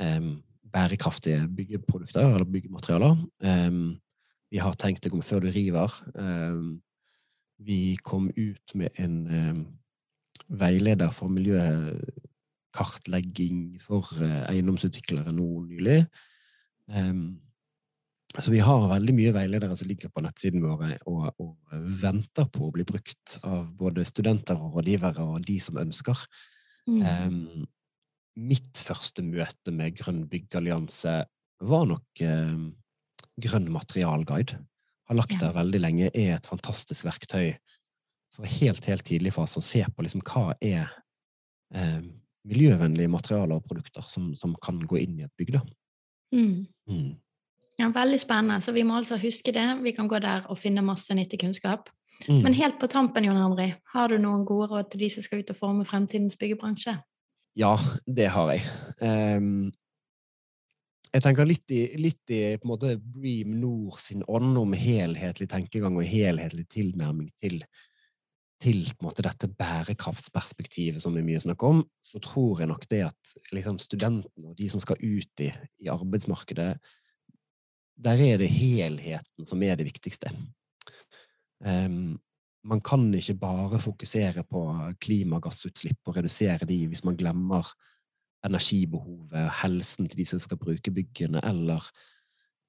um, 0.00 0.42
bærekraftige 0.72 1.48
byggeprodukter 1.56 2.26
eller 2.26 2.44
byggematerialer. 2.44 3.16
vi 4.50 4.58
har 4.60 4.74
tenkt 4.76 5.04
deg 5.04 5.14
om 5.14 5.22
før 5.24 5.40
du 5.46 5.50
river. 5.50 5.92
vi 7.56 7.96
kom 8.04 8.30
ut 8.36 8.74
med 8.74 8.90
en 9.00 9.14
veileder 10.48 11.10
for 11.14 11.28
miljøkartlegging 11.32 13.80
for 13.82 14.06
eh, 14.22 14.50
eiendomsutviklere 14.52 15.32
nå 15.34 15.62
nylig. 15.66 16.06
Så 18.38 18.50
vi 18.52 18.60
har 18.60 18.88
veldig 18.90 19.14
mye 19.16 19.32
veiledere 19.32 19.76
som 19.78 19.88
ligger 19.88 20.10
på 20.12 20.22
nettsiden 20.24 20.64
våre 20.64 20.96
og, 21.08 21.28
og, 21.40 21.54
venter 22.02 22.48
på 22.52 22.66
å 22.66 22.72
bli 22.74 22.84
brukt 22.84 23.38
av 23.46 23.70
både 23.78 24.04
studenter 24.04 24.58
og 24.60 24.76
rådgivere 24.76 25.24
og 25.24 25.46
de 25.46 25.56
som 25.62 25.78
ønsker. 25.80 26.24
Mm. 26.90 26.98
Um, 27.06 27.68
mitt 28.36 28.76
første 28.82 29.24
møte 29.24 29.72
med 29.72 29.96
Grønn 29.96 30.26
byggallianse 30.30 31.16
var 31.64 31.86
nok 31.88 32.24
um, 32.26 32.68
Grønn 33.40 33.70
materialguide. 33.72 34.60
Har 35.06 35.16
lagt 35.16 35.38
der 35.40 35.54
veldig 35.54 35.80
lenge, 35.80 36.10
er 36.12 36.34
et 36.34 36.48
fantastisk 36.50 37.06
verktøy 37.06 37.54
for 38.34 38.48
helt, 38.58 38.84
helt 38.90 39.06
tidlig 39.06 39.32
fase 39.36 39.62
å 39.62 39.64
se 39.64 39.80
på 39.86 40.04
liksom, 40.04 40.24
hva 40.26 40.50
er 40.60 40.90
um, 41.72 42.10
miljøvennlige 42.46 43.10
materialer 43.10 43.58
og 43.58 43.66
produkter 43.66 44.04
som, 44.06 44.32
som, 44.38 44.54
kan 44.62 44.82
gå 44.86 45.00
inn 45.02 45.20
i 45.20 45.24
et 45.26 45.32
bygg. 45.38 45.56
Mm. 46.34 46.66
Mm. 46.90 47.14
Ja, 47.76 47.90
veldig 47.92 48.18
spennende. 48.20 48.60
Så 48.64 48.72
vi 48.72 48.84
må 48.88 48.96
altså 48.96 49.18
huske 49.20 49.52
det. 49.52 49.66
Vi 49.84 49.92
kan 49.96 50.08
gå 50.08 50.20
der 50.22 50.46
og 50.48 50.58
finne 50.58 50.84
masse 50.84 51.14
nyttig 51.14 51.40
kunnskap. 51.42 51.90
Mm. 52.28 52.40
Men 52.42 52.54
helt 52.56 52.78
på 52.80 52.88
tampen, 52.88 53.26
Jon 53.28 53.36
Henry, 53.36 53.72
har 53.92 54.08
du 54.08 54.16
noen 54.18 54.46
gode 54.48 54.70
råd 54.70 54.90
til 54.92 55.04
de 55.04 55.10
som 55.12 55.24
skal 55.24 55.42
ut 55.42 55.52
og 55.52 55.58
forme 55.58 55.84
fremtidens 55.84 56.38
byggebransje? 56.40 56.96
Ja, 57.56 57.74
det 58.06 58.30
har 58.32 58.54
jeg. 58.54 58.64
Um, 59.00 59.68
jeg 61.12 61.24
tenker 61.24 61.48
litt 61.48 61.72
i, 61.72 61.82
litt 62.00 62.32
i 62.32 62.40
på 62.56 62.66
en 62.66 62.72
måte 62.72 62.94
Bream 63.00 63.58
Nord 63.60 64.00
sin 64.00 64.24
ånd 64.28 64.56
om 64.60 64.72
helhetlig 64.76 65.48
tenkegang 65.52 65.96
og 65.96 66.08
helhetlig 66.08 66.66
tilnærming 66.72 67.30
til 67.40 67.60
til 68.62 68.86
måte, 69.04 69.24
dette 69.24 69.50
bærekraftsperspektivet 69.52 71.02
som 71.02 71.16
vi 71.16 71.24
mye 71.26 71.40
snakker 71.42 71.74
om, 71.74 71.82
så 72.04 72.20
tror 72.24 72.62
jeg 72.62 72.70
nok 72.70 72.86
det 72.88 73.02
at 73.10 73.34
liksom, 73.52 73.76
studentene 73.82 74.48
og 74.48 74.56
de 74.56 74.68
som 74.72 74.80
skal 74.80 75.00
ut 75.02 75.44
i, 75.44 75.50
i, 75.82 75.90
arbeidsmarkedet, 75.92 76.70
der 77.96 78.20
er 78.20 78.40
det 78.40 78.52
helheten 78.52 79.48
som 79.48 79.62
er 79.64 79.76
det 79.78 79.86
viktigste. 79.88 80.30
Um, 81.64 82.18
man 82.66 82.82
kan 82.84 83.08
ikke 83.14 83.36
bare 83.40 83.80
fokusere 83.80 84.42
på 84.44 84.62
klimagassutslipp 85.00 86.08
og 86.08 86.16
redusere 86.18 86.66
de 86.68 86.80
hvis 86.90 87.04
man 87.06 87.16
glemmer 87.16 87.68
energibehovet, 88.44 89.48
helsen 89.62 90.08
til 90.08 90.20
de 90.20 90.26
som 90.28 90.42
skal 90.42 90.58
bruke 90.60 90.92
byggene, 90.92 91.40
eller 91.44 91.82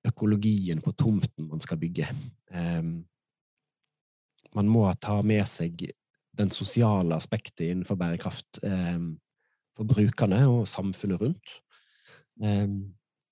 økologien 0.07 0.81
på 0.81 0.93
tomten 0.97 1.49
man 1.49 1.61
skal 1.61 1.79
bygge. 1.81 2.07
Um, 2.53 3.05
man 4.55 4.69
må 4.71 4.87
ta 5.01 5.19
med 5.21 5.45
seg 5.49 5.89
den 6.37 6.49
sosiale 6.53 7.17
aspektet 7.17 7.67
innenfor 7.67 7.97
bærekraft 7.99 8.61
um, 8.63 9.17
for 9.77 9.89
brukerne 9.89 10.45
og 10.49 10.67
samfunnet 10.69 11.21
rundt. 11.21 11.57
Eh, 12.43 12.69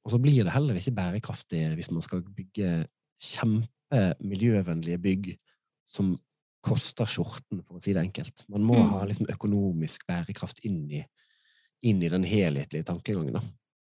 og 0.06 0.14
så 0.14 0.20
blir 0.22 0.46
det 0.46 0.54
heller 0.54 0.78
ikke 0.78 0.94
bærekraftig 0.96 1.64
hvis 1.78 1.92
man 1.92 2.04
skal 2.06 2.22
bygge 2.38 2.86
kjempemiljøvennlige 3.26 5.02
bygg 5.02 5.32
som 5.90 6.14
koster 6.66 7.10
skjorten, 7.10 7.62
for 7.66 7.78
å 7.78 7.82
si 7.82 7.94
det 7.94 8.02
enkelt. 8.02 8.46
Man 8.50 8.66
må 8.66 8.78
mm. 8.80 8.90
ha 8.94 9.04
liksom, 9.06 9.28
økonomisk 9.34 10.06
bærekraft 10.10 10.64
inn 10.66 10.90
i, 10.90 11.04
inn 11.86 12.02
i 12.02 12.10
den 12.10 12.26
helhetlige 12.26 12.88
tankegangen. 12.88 13.38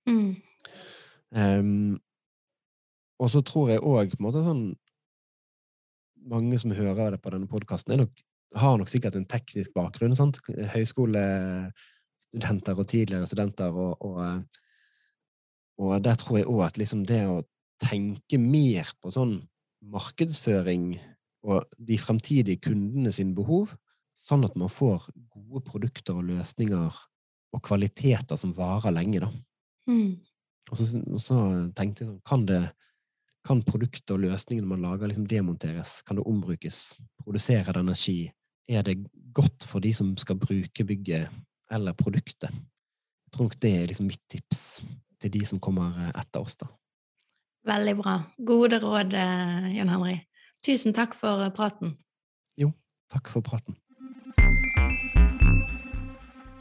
Mm. 0.07 0.35
Um, 1.31 1.99
og 3.21 3.29
så 3.31 3.41
tror 3.45 3.69
jeg 3.71 3.85
òg 3.85 4.15
sånn 4.17 4.75
mange 6.31 6.57
som 6.61 6.71
hører 6.75 7.11
det 7.15 7.21
på 7.21 7.31
denne 7.33 7.47
podkasten, 7.49 8.07
har 8.55 8.77
nok 8.77 8.89
sikkert 8.91 9.15
en 9.17 9.29
teknisk 9.29 9.73
bakgrunn. 9.75 10.15
sant? 10.15 10.39
Høyskolestudenter 10.73 12.75
og 12.75 12.87
tidligere 12.87 13.27
studenter. 13.29 13.71
Og, 13.71 14.05
og, 14.05 14.43
og 15.81 16.03
der 16.05 16.17
tror 16.19 16.39
jeg 16.39 16.49
òg 16.49 16.65
at 16.67 16.77
liksom 16.77 17.05
det 17.09 17.23
å 17.25 17.41
tenke 17.81 18.37
mer 18.41 18.89
på 19.01 19.11
sånn 19.13 19.39
markedsføring 19.91 20.93
og 21.49 21.65
de 21.81 21.97
fremtidige 21.97 22.61
kundene 22.67 23.13
sine 23.15 23.33
behov, 23.37 23.73
sånn 24.17 24.45
at 24.45 24.57
man 24.59 24.69
får 24.69 25.07
gode 25.33 25.63
produkter 25.65 26.19
og 26.19 26.27
løsninger 26.29 26.99
og 27.51 27.63
kvaliteter 27.65 28.37
som 28.37 28.53
varer 28.55 28.93
lenge, 28.93 29.23
da. 29.23 29.31
Mm. 29.89 30.19
Og, 30.69 30.75
så, 30.77 30.85
og, 31.01 31.17
så, 31.19 31.39
tenkte 31.75 32.03
jeg 32.03 32.11
sånn 32.11 32.19
Kan 32.27 32.43
det 32.45 32.59
kan 33.41 33.63
produktet 33.65 34.13
og 34.13 34.21
løsningene 34.21 34.69
man 34.69 34.83
lager, 34.85 35.09
liksom 35.09 35.25
demonteres? 35.25 35.97
Kan 36.05 36.19
det 36.19 36.27
ombrukes? 36.29 36.99
Produserer 37.23 37.73
det 37.73 37.81
energi? 37.81 38.19
Er 38.69 38.85
det 38.85 38.99
godt 39.33 39.65
for 39.65 39.81
de 39.81 39.89
som 39.97 40.11
skal 40.21 40.37
bruke 40.37 40.85
bygget 40.85 41.31
eller 41.73 41.97
produktet? 41.97 42.53
Jeg 42.53 43.33
tror 43.33 43.49
nok 43.49 43.57
det 43.63 43.71
er 43.79 43.89
liksom 43.89 44.11
mitt 44.11 44.21
tips 44.29 44.61
til 45.21 45.33
de 45.33 45.45
som 45.47 45.61
kommer 45.63 45.95
eh, 45.97 46.13
etter 46.21 46.43
oss. 46.43 46.57
da. 46.61 46.69
Veldig 47.67 47.95
bra. 47.99 48.17
Gode 48.37 48.81
råd, 48.81 49.13
eh, 49.13 49.71
Jon 49.77 49.93
Henry. 49.93 50.17
Tusen 50.65 50.95
takk 50.97 51.15
for 51.17 51.43
eh, 51.45 51.53
praten. 51.53 51.95
Jo, 52.57 52.71
takk 53.11 53.29
for 53.33 53.45
praten. 53.45 53.77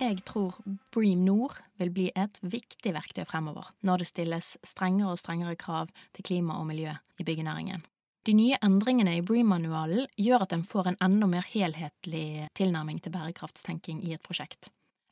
Jeg 0.00 0.22
tror 0.24 0.56
Bream 0.94 1.26
Nord 1.26 1.58
vil 1.76 1.90
bli 1.92 2.06
et 2.16 2.38
viktig 2.40 2.94
verktøy 2.96 3.26
fremover, 3.28 3.68
når 3.84 4.00
det 4.00 4.08
stilles 4.08 4.54
strengere 4.64 5.12
og 5.12 5.20
strengere 5.20 5.58
krav 5.60 5.92
til 6.16 6.24
klima 6.24 6.56
og 6.56 6.70
miljø 6.70 6.94
i 7.20 7.26
byggenæringen. 7.28 7.84
De 8.24 8.32
nye 8.36 8.56
endringene 8.64 9.14
i 9.16 9.22
Bream-manualen 9.24 10.08
gjør 10.16 10.46
at 10.46 10.52
en 10.56 10.64
får 10.64 10.90
en 10.90 10.98
enda 11.04 11.28
mer 11.28 11.44
helhetlig 11.52 12.48
tilnærming 12.56 13.00
til 13.00 13.12
bærekraftstenking 13.12 14.02
i 14.04 14.12
et 14.16 14.24
prosjekt. 14.24 14.68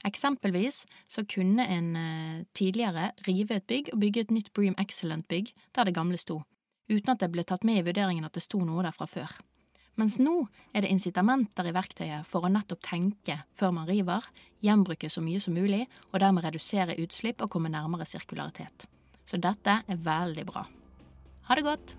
Eksempelvis 0.08 0.84
så 1.08 1.24
kunne 1.28 1.66
en 1.68 1.88
eh, 1.96 2.44
tidligere 2.56 3.10
rive 3.26 3.58
et 3.58 3.66
bygg 3.68 3.92
og 3.92 4.00
bygge 4.00 4.24
et 4.24 4.32
nytt 4.32 4.52
Bream 4.56 4.76
Excellent-bygg 4.80 5.52
der 5.76 5.88
det 5.88 5.96
gamle 5.96 6.20
sto, 6.20 6.40
uten 6.88 7.12
at 7.12 7.20
det 7.20 7.30
ble 7.34 7.44
tatt 7.44 7.66
med 7.68 7.82
i 7.82 7.86
vurderingen 7.86 8.24
at 8.24 8.36
det 8.36 8.44
sto 8.46 8.62
noe 8.64 8.86
der 8.86 8.96
fra 8.96 9.08
før. 9.10 9.36
Mens 9.98 10.20
nå 10.22 10.44
er 10.70 10.84
det 10.84 10.92
incitamenter 10.94 11.66
i 11.66 11.74
verktøyet 11.74 12.28
for 12.30 12.46
å 12.46 12.52
nettopp 12.52 12.84
tenke 12.86 13.40
før 13.58 13.74
man 13.74 13.88
river, 13.90 14.22
gjenbruke 14.62 15.10
så 15.10 15.22
mye 15.24 15.42
som 15.42 15.58
mulig, 15.58 15.82
og 16.12 16.22
dermed 16.22 16.46
redusere 16.46 16.96
utslipp 17.02 17.42
og 17.42 17.50
komme 17.50 17.72
nærmere 17.74 18.06
sirkularitet. 18.06 18.86
Så 19.26 19.42
dette 19.42 19.80
er 19.82 20.04
veldig 20.06 20.46
bra. 20.48 20.64
Ha 21.50 21.58
det 21.58 21.66
godt! 21.66 21.98